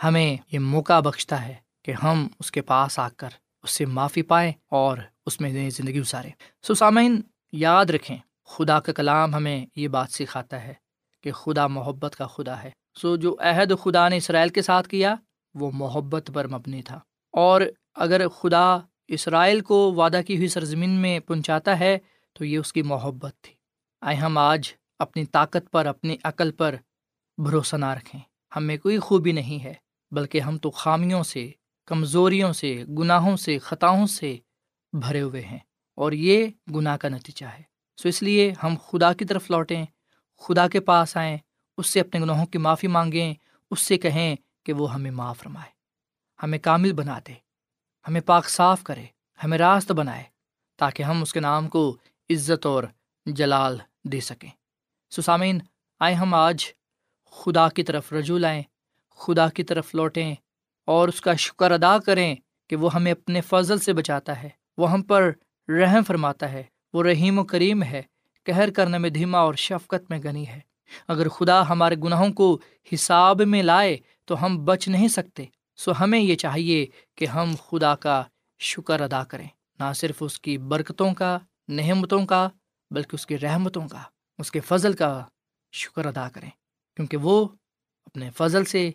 ہمیں 0.05 0.37
یہ 0.53 0.59
موقع 0.59 1.01
بخشتا 1.01 1.45
ہے 1.47 1.55
کہ 1.85 1.93
ہم 2.03 2.29
اس 2.41 2.51
کے 2.51 2.61
پاس 2.61 2.99
آ 2.99 3.09
کر 3.17 3.29
اس 3.63 3.71
سے 3.71 3.87
معافی 3.87 4.23
پائیں 4.23 4.53
اور 4.71 4.99
اس 5.27 5.41
میں 5.41 5.51
نئی 5.51 5.71
زندگی 5.71 6.01
گزاریں۔ 6.01 6.31
سو 6.63 6.75
سامعین، 6.75 7.21
یاد 7.53 7.87
رکھیں، 7.87 8.17
خدا 8.45 8.81
کا 8.81 8.93
کلام 8.93 9.35
ہمیں 9.35 9.67
یہ 9.77 9.89
بات 9.89 10.11
سکھاتا 10.11 10.63
ہے 10.63 10.75
کہ 11.21 11.33
خدا 11.33 11.67
محبت 11.67 12.17
کا 12.17 12.27
خدا 12.27 12.63
ہے۔ 12.63 12.71
سو 13.01 13.17
جو 13.17 13.37
عہد 13.39 13.73
خدا 13.83 14.09
نے 14.09 14.17
اسرائیل 14.17 14.49
کے 14.49 14.63
ساتھ 14.63 14.89
کیا 14.89 15.15
وہ 15.57 15.71
محبت 15.75 16.31
پر 16.35 16.49
مبنی 16.49 16.83
تھا۔ 16.83 17.01
اور 17.33 17.61
اگر 17.95 18.29
خدا 18.29 18.79
اسرائیل 19.09 19.61
کو 19.61 19.95
وعدہ 19.95 20.21
کی 20.27 20.37
ہوئی 20.37 20.49
سرزمین 20.49 20.91
میں 20.91 21.21
پہنچاتا 21.21 21.79
ہے، 21.79 21.99
تو 22.33 22.45
یہ 22.45 22.59
اس 22.59 22.73
کی 22.73 22.83
محبت 22.83 23.35
تھی۔ 23.41 23.55
آئے 24.01 24.17
ہم 24.17 24.39
آج 24.39 24.73
اپنی 24.99 25.25
طاقت 25.25 25.71
پر، 25.71 25.87
اپنی 25.87 26.17
عقل 26.25 26.53
پر 26.53 26.75
بھروسہ 27.39 27.77
نہ 27.77 27.85
رکھیں۔ 27.85 28.21
ہمیں 28.57 28.77
کوئی 28.77 28.99
خوبی 28.99 29.33
نہیں 29.33 29.65
ہے، 29.65 29.75
بلکہ 30.11 30.41
ہم 30.41 30.59
تو 30.59 30.71
خامیوں 30.71 31.23
سے، 31.23 31.51
کمزوریوں 31.87 32.53
سے، 32.53 32.85
گناہوں 32.99 33.37
سے، 33.37 33.59
خطاؤں 33.59 34.07
سے 34.07 34.37
بھرے 34.93 35.21
ہوئے 35.21 35.43
ہیں۔ 35.43 35.59
اور 35.95 36.13
یہ 36.13 36.47
گناہ 36.75 36.97
کا 36.97 37.09
نتیجہ 37.09 37.47
ہے۔ 37.47 37.63
سو 38.03 38.09
اس 38.09 38.23
لیے 38.23 38.55
ہم 38.63 38.75
خدا 38.87 39.13
کی 39.13 39.25
طرف 39.25 39.51
لوٹیں، 39.51 39.87
خدا 40.39 40.69
کے 40.69 40.81
پاس 40.81 41.17
آئیں، 41.17 41.39
اس 41.79 41.91
سے 41.91 42.01
اپنے 42.01 42.21
گناہوں 42.21 42.47
کی 42.47 42.59
معافی 42.59 42.87
مانگیں، 42.87 43.35
اس 43.71 43.81
سے 43.81 43.99
کہیں 43.99 44.37
کہ 44.67 44.73
وہ 44.73 44.95
ہمیں 44.95 45.11
معاف 45.11 45.43
رمائے 45.47 45.71
ہمیں 46.43 46.59
کامل 46.59 46.93
بنا 46.93 47.19
دے 47.29 47.33
ہمیں 48.09 48.21
پاک 48.21 48.49
صاف 48.49 48.83
کرے، 48.83 49.05
ہمیں 49.45 49.59
راست 49.59 49.93
بنائے 49.93 50.23
تاکہ 50.77 51.03
ہم 51.03 51.23
اس 51.23 51.33
کے 51.33 51.41
نام 51.41 51.69
کو 51.69 51.97
عزت 52.31 52.67
اور 52.67 52.85
جلال 53.27 53.79
دے 54.05 54.21
سکیں۔ 54.21 54.51
سسامین 55.11 55.59
آئے 56.01 56.15
ہم 56.15 56.35
آج 56.35 56.67
خدا 57.31 57.69
کی 57.69 57.83
طرف 57.83 58.13
رجوع 58.13 58.39
لائیں، 58.39 58.63
خدا 59.17 59.49
کی 59.49 59.63
طرف 59.63 59.95
لوٹیں 59.95 60.35
اور 60.85 61.09
اس 61.09 61.21
کا 61.21 61.35
شکر 61.35 61.71
ادا 61.71 61.99
کریں 61.99 62.35
کہ 62.69 62.77
وہ 62.77 62.95
ہمیں 62.95 63.13
اپنے 63.13 63.41
فضل 63.41 63.79
سے 63.79 63.93
بچاتا 63.93 64.43
ہے۔ 64.43 64.49
وہ 64.79 64.91
ہم 64.91 65.03
پر 65.03 65.33
رحم 65.69 66.03
فرماتا 66.03 66.53
ہے، 66.53 66.63
وہ 66.93 67.03
رحیم 67.03 67.39
و 67.39 67.45
کریم 67.45 67.83
ہے 67.83 68.03
کہر 68.45 68.71
کرنے 68.71 68.99
میں 68.99 69.11
دھیما 69.11 69.39
اور 69.39 69.55
شفقت 69.55 70.11
میں 70.11 70.19
گنی 70.19 70.49
ہے۔ 70.49 70.61
اگر 71.09 71.29
خدا 71.29 71.69
ہمارے 71.69 71.95
گناہوں 72.05 72.33
کو 72.33 72.59
حساب 72.95 73.43
میں 73.43 73.63
لائے 73.63 73.97
تو 74.27 74.45
ہم 74.45 74.65
بچ 74.65 74.89
نہیں 74.89 75.09
سکتے۔ 75.09 75.45
سو 75.77 75.93
ہمیں 76.01 76.21
یہ 76.21 76.35
چاہیے 76.35 76.87
کہ 77.15 77.25
ہم 77.25 77.55
خدا 77.67 77.97
کا 77.97 78.23
شکر 78.59 79.01
ادا 79.01 79.25
کریں۔ 79.25 79.49
نہ 79.79 79.93
صرف 79.93 80.15
اس 80.21 80.41
کی 80.41 80.59
برکتوں 80.59 81.15
کا 81.15 81.39
نحمتوں 81.69 82.27
کا، 82.27 82.49
بلکہ 82.91 83.15
اس 83.15 83.27
کی 83.27 83.39
رحمتوں 83.39 83.89
کا، 83.89 84.03
اس 84.39 84.51
کے 84.51 84.61
فضل 84.61 84.93
کا 84.93 85.25
شکر 85.73 86.07
ادا 86.07 86.29
کریں۔ 86.29 86.51
کیونکہ 86.97 87.17
وہ 87.17 87.49
اپنے 88.05 88.31
فضل 88.31 88.65
سے 88.65 88.91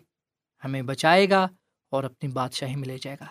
ہمیں 0.64 0.82
بچائے 0.82 1.30
گا 1.30 1.48
اور 1.90 2.04
اپنی 2.04 2.28
بادشاہی 2.28 2.76
میں 2.76 2.88
لے 2.88 2.98
جائے 2.98 3.16
گا۔ 3.20 3.26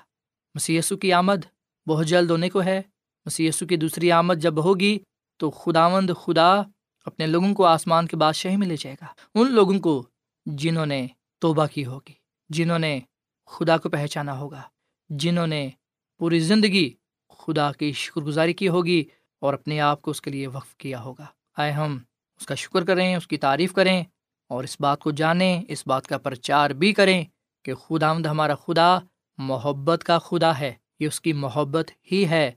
مسیسو 0.55 0.97
کی 0.97 1.13
آمد 1.13 1.45
بہت 1.87 2.05
جلد 2.05 2.31
ہونے 2.31 2.49
کو 2.49 2.63
ہے۔ 2.63 2.81
مسیسو 3.25 3.65
کی 3.65 3.77
دوسری 3.77 4.11
آمد 4.11 4.33
جب 4.37 4.63
ہوگی 4.63 4.99
تو 5.37 5.51
خداوند 5.51 6.09
خدا 6.23 6.61
اپنے 7.05 7.27
لوگوں 7.27 7.53
کو 7.53 7.65
آسمان 7.65 8.07
کے 8.07 8.17
بادشاہی 8.17 8.57
میں 8.57 8.67
لے 8.67 8.75
جائے 8.75 8.95
گا۔ 9.01 9.05
ان 9.35 9.51
لوگوں 9.51 9.79
کو 9.79 10.07
جنہوں 10.45 10.85
نے 10.85 11.07
توبہ 11.41 11.65
کی 11.65 11.85
ہوگی، 11.85 12.13
جنہوں 12.49 12.79
نے 12.79 12.99
خدا 13.45 13.77
کو 13.77 13.89
پہچانا 13.89 14.39
ہوگا، 14.39 14.61
جنہوں 15.09 15.47
نے 15.47 15.69
پوری 16.17 16.39
زندگی 16.39 16.93
خدا 17.29 17.71
کی 17.71 17.91
شکر 17.91 18.21
گزاری 18.21 18.53
کی 18.53 18.67
ہوگی 18.67 19.03
اور 19.39 19.53
اپنے 19.53 19.79
آپ 19.79 20.01
کو 20.01 20.11
اس 20.11 20.21
کے 20.21 20.31
لیے 20.31 20.47
وقف 20.47 20.75
کیا 20.75 21.01
ہوگا۔ 21.01 21.25
آئے 21.57 21.71
ہم 21.71 21.97
اس 22.39 22.45
کا 22.45 22.55
شکر 22.55 22.85
کریں، 22.85 23.15
اس 23.15 23.27
کی 23.27 23.37
تعریف 23.37 23.73
کریں 23.73 24.03
اور 24.47 24.63
اس 24.63 24.77
بات 24.79 24.99
کو 24.99 25.11
جانیں، 25.11 25.61
اس 25.67 25.87
بات 25.87 26.07
کا 26.07 26.17
پرچار 26.17 26.69
بھی 26.69 26.93
کریں 26.93 27.25
کہ 27.63 27.73
خدا 27.73 28.09
آمد 28.09 28.25
ہمارا 28.25 28.55
خدا 28.55 28.99
محبت 29.37 30.03
کا 30.03 30.19
خدا 30.19 30.59
ہے۔ 30.59 30.73
یہ 30.99 31.07
اس 31.07 31.21
کی 31.21 31.33
محبت 31.33 31.91
ہی 32.11 32.29
ہے 32.29 32.51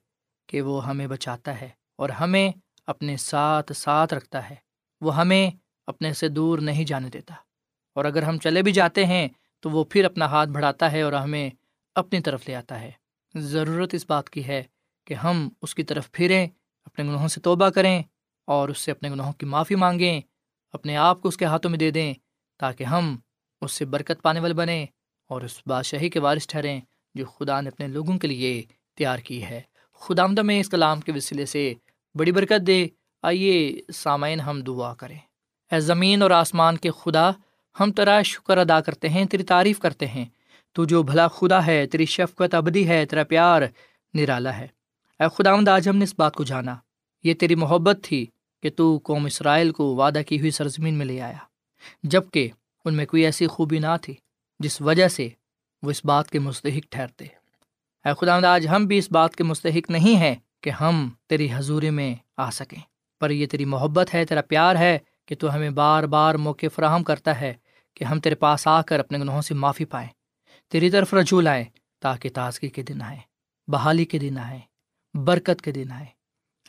کہ 0.47 0.63
وہ 0.63 0.87
ہمیں 0.87 1.07
بچاتا 1.07 1.61
ہے 1.61 1.69
اور 1.97 2.09
ہمیں 2.09 2.53
اپنے 2.87 3.17
ساتھ 3.17 3.73
ساتھ 3.73 4.15
رکھتا 4.15 4.51
ہے۔ 4.51 4.55
وہ 5.01 5.17
ہمیں 5.17 5.51
اپنے 5.87 6.13
سے 6.13 6.29
دور 6.29 6.59
نہیں 6.59 6.85
جانے 6.85 7.09
دیتا۔ 7.09 7.35
اور 7.95 8.05
اگر 8.05 8.23
ہم 8.23 8.39
چلے 8.39 8.63
بھی 8.63 8.73
جاتے 8.73 9.07
ہیں 9.07 9.29
تو 9.61 9.71
وہ 9.71 9.85
پھر 9.85 10.05
اپنا 10.05 10.27
ہاتھ 10.27 10.51
بڑھاتا 10.51 10.93
ہے 10.93 11.03
اور 11.03 11.13
ہمیں 11.13 11.51
اپنی 11.95 12.21
طرف 12.21 12.49
لے 12.49 12.55
آتا 12.55 12.81
ہے۔ 12.81 12.91
ضرورت 13.35 13.95
اس 13.95 14.05
بات 14.09 14.31
کی 14.31 14.47
ہے 14.47 14.63
کہ 15.05 15.15
ہم 15.15 15.49
اس 15.63 15.75
کی 15.75 15.83
طرف 15.83 16.13
پھریں، 16.13 16.47
اپنے 16.85 17.05
گناہوں 17.05 17.29
سے 17.29 17.41
توبہ 17.41 17.69
کریں 17.69 18.03
اور 18.45 18.69
اس 18.69 18.79
سے 18.79 18.91
اپنے 18.91 19.11
گناہوں 19.11 19.33
کی 19.33 19.47
معافی 19.47 19.75
مانگیں، 19.75 20.21
اپنے 20.73 20.97
آپ 20.97 21.23
کو 21.23 21.29
اس 21.29 21.37
کے 21.37 21.45
ہاتھوں 21.45 21.71
میں 21.71 21.79
دے 21.79 21.91
دیں 21.91 22.15
تاکہ 22.59 22.85
ہم 22.85 23.17
اس 23.61 23.73
سے 23.73 23.85
برکت 23.85 24.23
پانے 24.23 24.41
والے 24.41 24.55
بنیں 24.55 24.87
اور 25.29 25.43
اس 25.43 25.63
بادشاہی 25.67 26.11
کے 26.11 26.21
وارث 26.21 26.47
ٹھہریں 26.47 26.81
جو 27.15 27.25
خدا 27.25 27.61
نے 27.61 27.69
اپنے 27.69 27.87
لوگوں 27.87 28.19
کے 28.19 28.29
لیے 28.29 28.63
تیار 28.97 29.19
کی 29.19 29.43
ہے۔ 29.45 29.61
خدا 30.01 30.23
آمدہ 30.23 30.43
میں 30.43 30.61
اس 30.61 30.69
کلام 30.69 31.01
کے 31.01 31.13
وسیلے 31.13 31.47
سے 31.47 31.75
بڑی 32.15 32.33
برکت 32.33 32.67
دے۔ 32.67 32.87
آئیے 33.23 33.81
سامعین 33.95 34.41
ہم 34.41 34.61
دعا 34.61 34.95
کریں۔ 34.95 35.19
اے 35.73 35.81
زمین 35.81 36.23
اور 36.23 36.31
آسمان 36.31 36.77
کے 36.77 36.91
خدا 36.91 37.31
ہم 37.81 37.93
تیرا 37.93 38.23
شکر 38.23 38.59
ادا 38.59 38.81
کرتے 38.81 39.09
ہیں، 39.09 39.25
تیری 39.25 39.43
تعریف 39.43 39.79
کرتے 39.79 40.07
ہیں۔ 40.07 40.25
تو 40.73 40.85
جو 40.85 41.03
بھلا 41.03 41.29
خدا 41.29 41.67
ہے، 41.67 41.87
تیری 41.87 42.07
شفقت 42.07 42.55
ابدی 42.55 42.89
ہے، 42.89 43.07
تیرا 43.07 43.25
پیار 43.25 43.63
نرالا 44.15 44.59
ہے۔ 44.59 44.67
اے 45.21 45.25
خداوند، 45.35 45.69
آج 45.69 45.89
ہم 45.89 45.97
نے 45.97 46.05
اس 46.05 46.15
بات 46.19 46.35
کو 46.35 46.45
جانا۔ 46.45 46.77
یہ 47.25 47.35
تیری 47.35 47.55
محبت 47.55 47.99
تھی 48.03 48.27
کہ 48.63 48.71
تو 48.77 49.01
قوم 49.03 49.25
اسرائیل 49.25 49.73
کو 49.73 49.97
وعدہ 49.97 50.21
کی 50.29 50.39
ہوئی 50.41 50.51
سرزمین 50.51 50.95
میں 50.95 51.07
لے 51.07 51.21
آیا۔ 51.21 51.37
جبکہ 52.03 52.51
ان 52.85 52.95
میں 52.95 53.07
کوئی 53.07 53.25
ایسی 53.25 53.47
خوبی 53.47 53.79
نہ 53.79 53.97
تھی 54.03 54.15
جس 54.59 54.81
وجہ 54.81 55.09
سے 55.09 55.29
وہ 55.83 55.91
اس 55.91 56.05
بات 56.05 56.31
کے 56.31 56.39
مستحق 56.39 56.91
ٹھہرتے۔ 56.91 57.25
اے 58.05 58.11
خدا 58.21 58.55
آج 58.55 58.69
ہم 58.69 58.87
بھی 58.87 58.99
اس 58.99 59.13
بات 59.13 59.37
کے 59.37 59.45
مستحق 59.45 59.91
نہیں 59.91 60.17
ہیں 60.17 60.35
کہ 60.61 60.71
ہم 60.71 61.09
تیری 61.27 61.49
حضوری 61.55 61.91
میں 61.91 62.15
آ 62.37 62.51
سکیں۔ 62.51 62.81
پر 63.21 63.31
یہ 63.31 63.47
تیری 63.47 63.65
محبت 63.65 64.15
ہے، 64.15 64.25
تیرا 64.25 64.43
پیار 64.43 64.77
ہے 64.77 64.99
کہ 65.27 65.35
تو 65.35 65.55
ہمیں 65.55 65.71
بار 65.71 66.03
بار 66.03 66.35
موقع 66.35 66.67
فراہم 66.75 67.05
کرتا 67.05 67.41
ہے 67.41 67.55
کہ 67.95 68.05
ہم 68.05 68.21
تیرے 68.21 68.35
پاس 68.35 68.67
آ 68.67 68.83
کر 68.83 69.01
اپنے 69.01 69.19
گناہوں 69.19 69.43
سے 69.43 69.55
معافی 69.55 69.85
پائیں۔ 69.85 70.09
تیری 70.71 70.91
طرف 70.91 71.15
رجوع 71.15 71.43
لائیں 71.43 71.65
تاکہ 72.01 72.29
تازگی 72.29 72.69
کے 72.69 72.83
دن 72.83 73.03
آئیں، 73.03 73.21
بحالی 73.69 74.05
کے 74.05 74.19
دن 74.19 74.39
آئیں، 74.39 74.61
برکت 75.15 75.63
کے 75.63 75.73
دن 75.73 75.93
آئیں۔ 75.93 76.07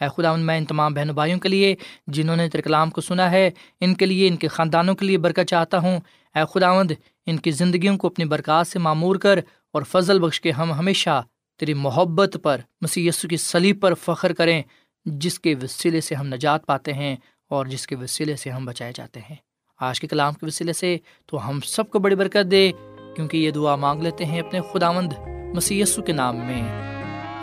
اے 0.02 0.08
خدا 0.16 0.36
میں 0.36 0.58
ان 0.58 0.66
تمام 0.66 0.94
بہن 0.94 1.08
بھائیوں 1.08 1.40
کے 1.40 1.50
لیے، 1.50 1.76
جنہوں 2.08 2.36
نے 2.36 2.50
تیرے 2.50 2.62
کلام 2.62 2.90
کو 2.90 3.02
سنا 3.02 3.32
ہے، 3.32 3.52
ان 3.80 3.94
کے 3.94 4.06
لیے، 4.06 4.28
ان 4.28 4.36
کے 4.36 4.48
خاندانوں 4.48 4.96
کے 4.96 5.06
لیے 5.06 5.18
برکت 5.18 5.50
چاہتا 5.50 5.78
ہوں۔ 5.78 6.00
اے 6.36 6.40
خداوند، 6.54 6.92
ان 7.26 7.38
کی 7.38 7.52
زندگیوں 7.52 7.98
کو 7.98 8.08
اپنی 8.08 8.26
برکات 8.26 8.68
سے 8.68 8.80
معمور 8.80 9.16
کر 9.16 9.40
اور 9.72 9.82
فضل 9.82 10.20
بخش 10.20 10.42
کے 10.42 10.52
ہم 10.52 10.74
ہمیشہ 10.74 11.24
تیری 11.60 11.74
محبت 11.74 12.38
پر 12.44 12.62
مسی 12.82 13.10
کی 13.30 13.38
سلیب 13.38 13.82
پر 13.82 13.94
فخر 13.94 14.34
کریں، 14.34 14.62
جس 15.06 15.40
کے 15.40 15.56
وسیلے 15.56 16.02
سے 16.02 16.16
ہم 16.16 16.28
نجات 16.28 16.66
پاتے 16.66 16.94
ہیں 16.94 17.16
اور 17.50 17.66
جس 17.66 17.88
کے 17.88 17.96
وسیلے 17.96 18.36
سے 18.36 18.50
ہم 18.50 18.66
بچائے 18.66 18.92
جاتے 18.96 19.20
ہیں۔ 19.20 19.36
آج 19.80 20.00
کے 20.00 20.08
کلام 20.08 20.34
کے 20.34 20.46
وسیلے 20.46 20.74
سے 20.74 20.98
تو 21.26 21.50
ہم 21.50 21.60
سب 21.60 21.90
کو 21.90 22.00
بڑی 22.00 22.16
برکت 22.16 22.52
دے، 22.52 22.72
کیونکہ 23.16 23.38
یہ 23.38 23.52
دعا 23.52 23.76
مانگ 23.76 24.02
لیتے 24.02 24.26
ہیں 24.26 24.40
اپنے 24.40 24.60
خداوند 24.74 25.14
مسی 25.54 25.84
کے 26.06 26.12
نام 26.12 26.38
میں۔ 26.38 26.62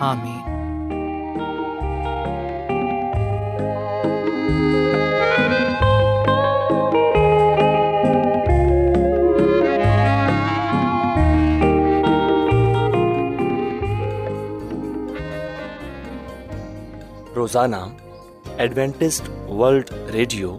آمین۔ 0.01 0.53
روزانہ 17.37 17.77
ایڈوینٹسٹ 18.57 19.29
ورلڈ 19.49 19.91
ریڈیو 20.13 20.59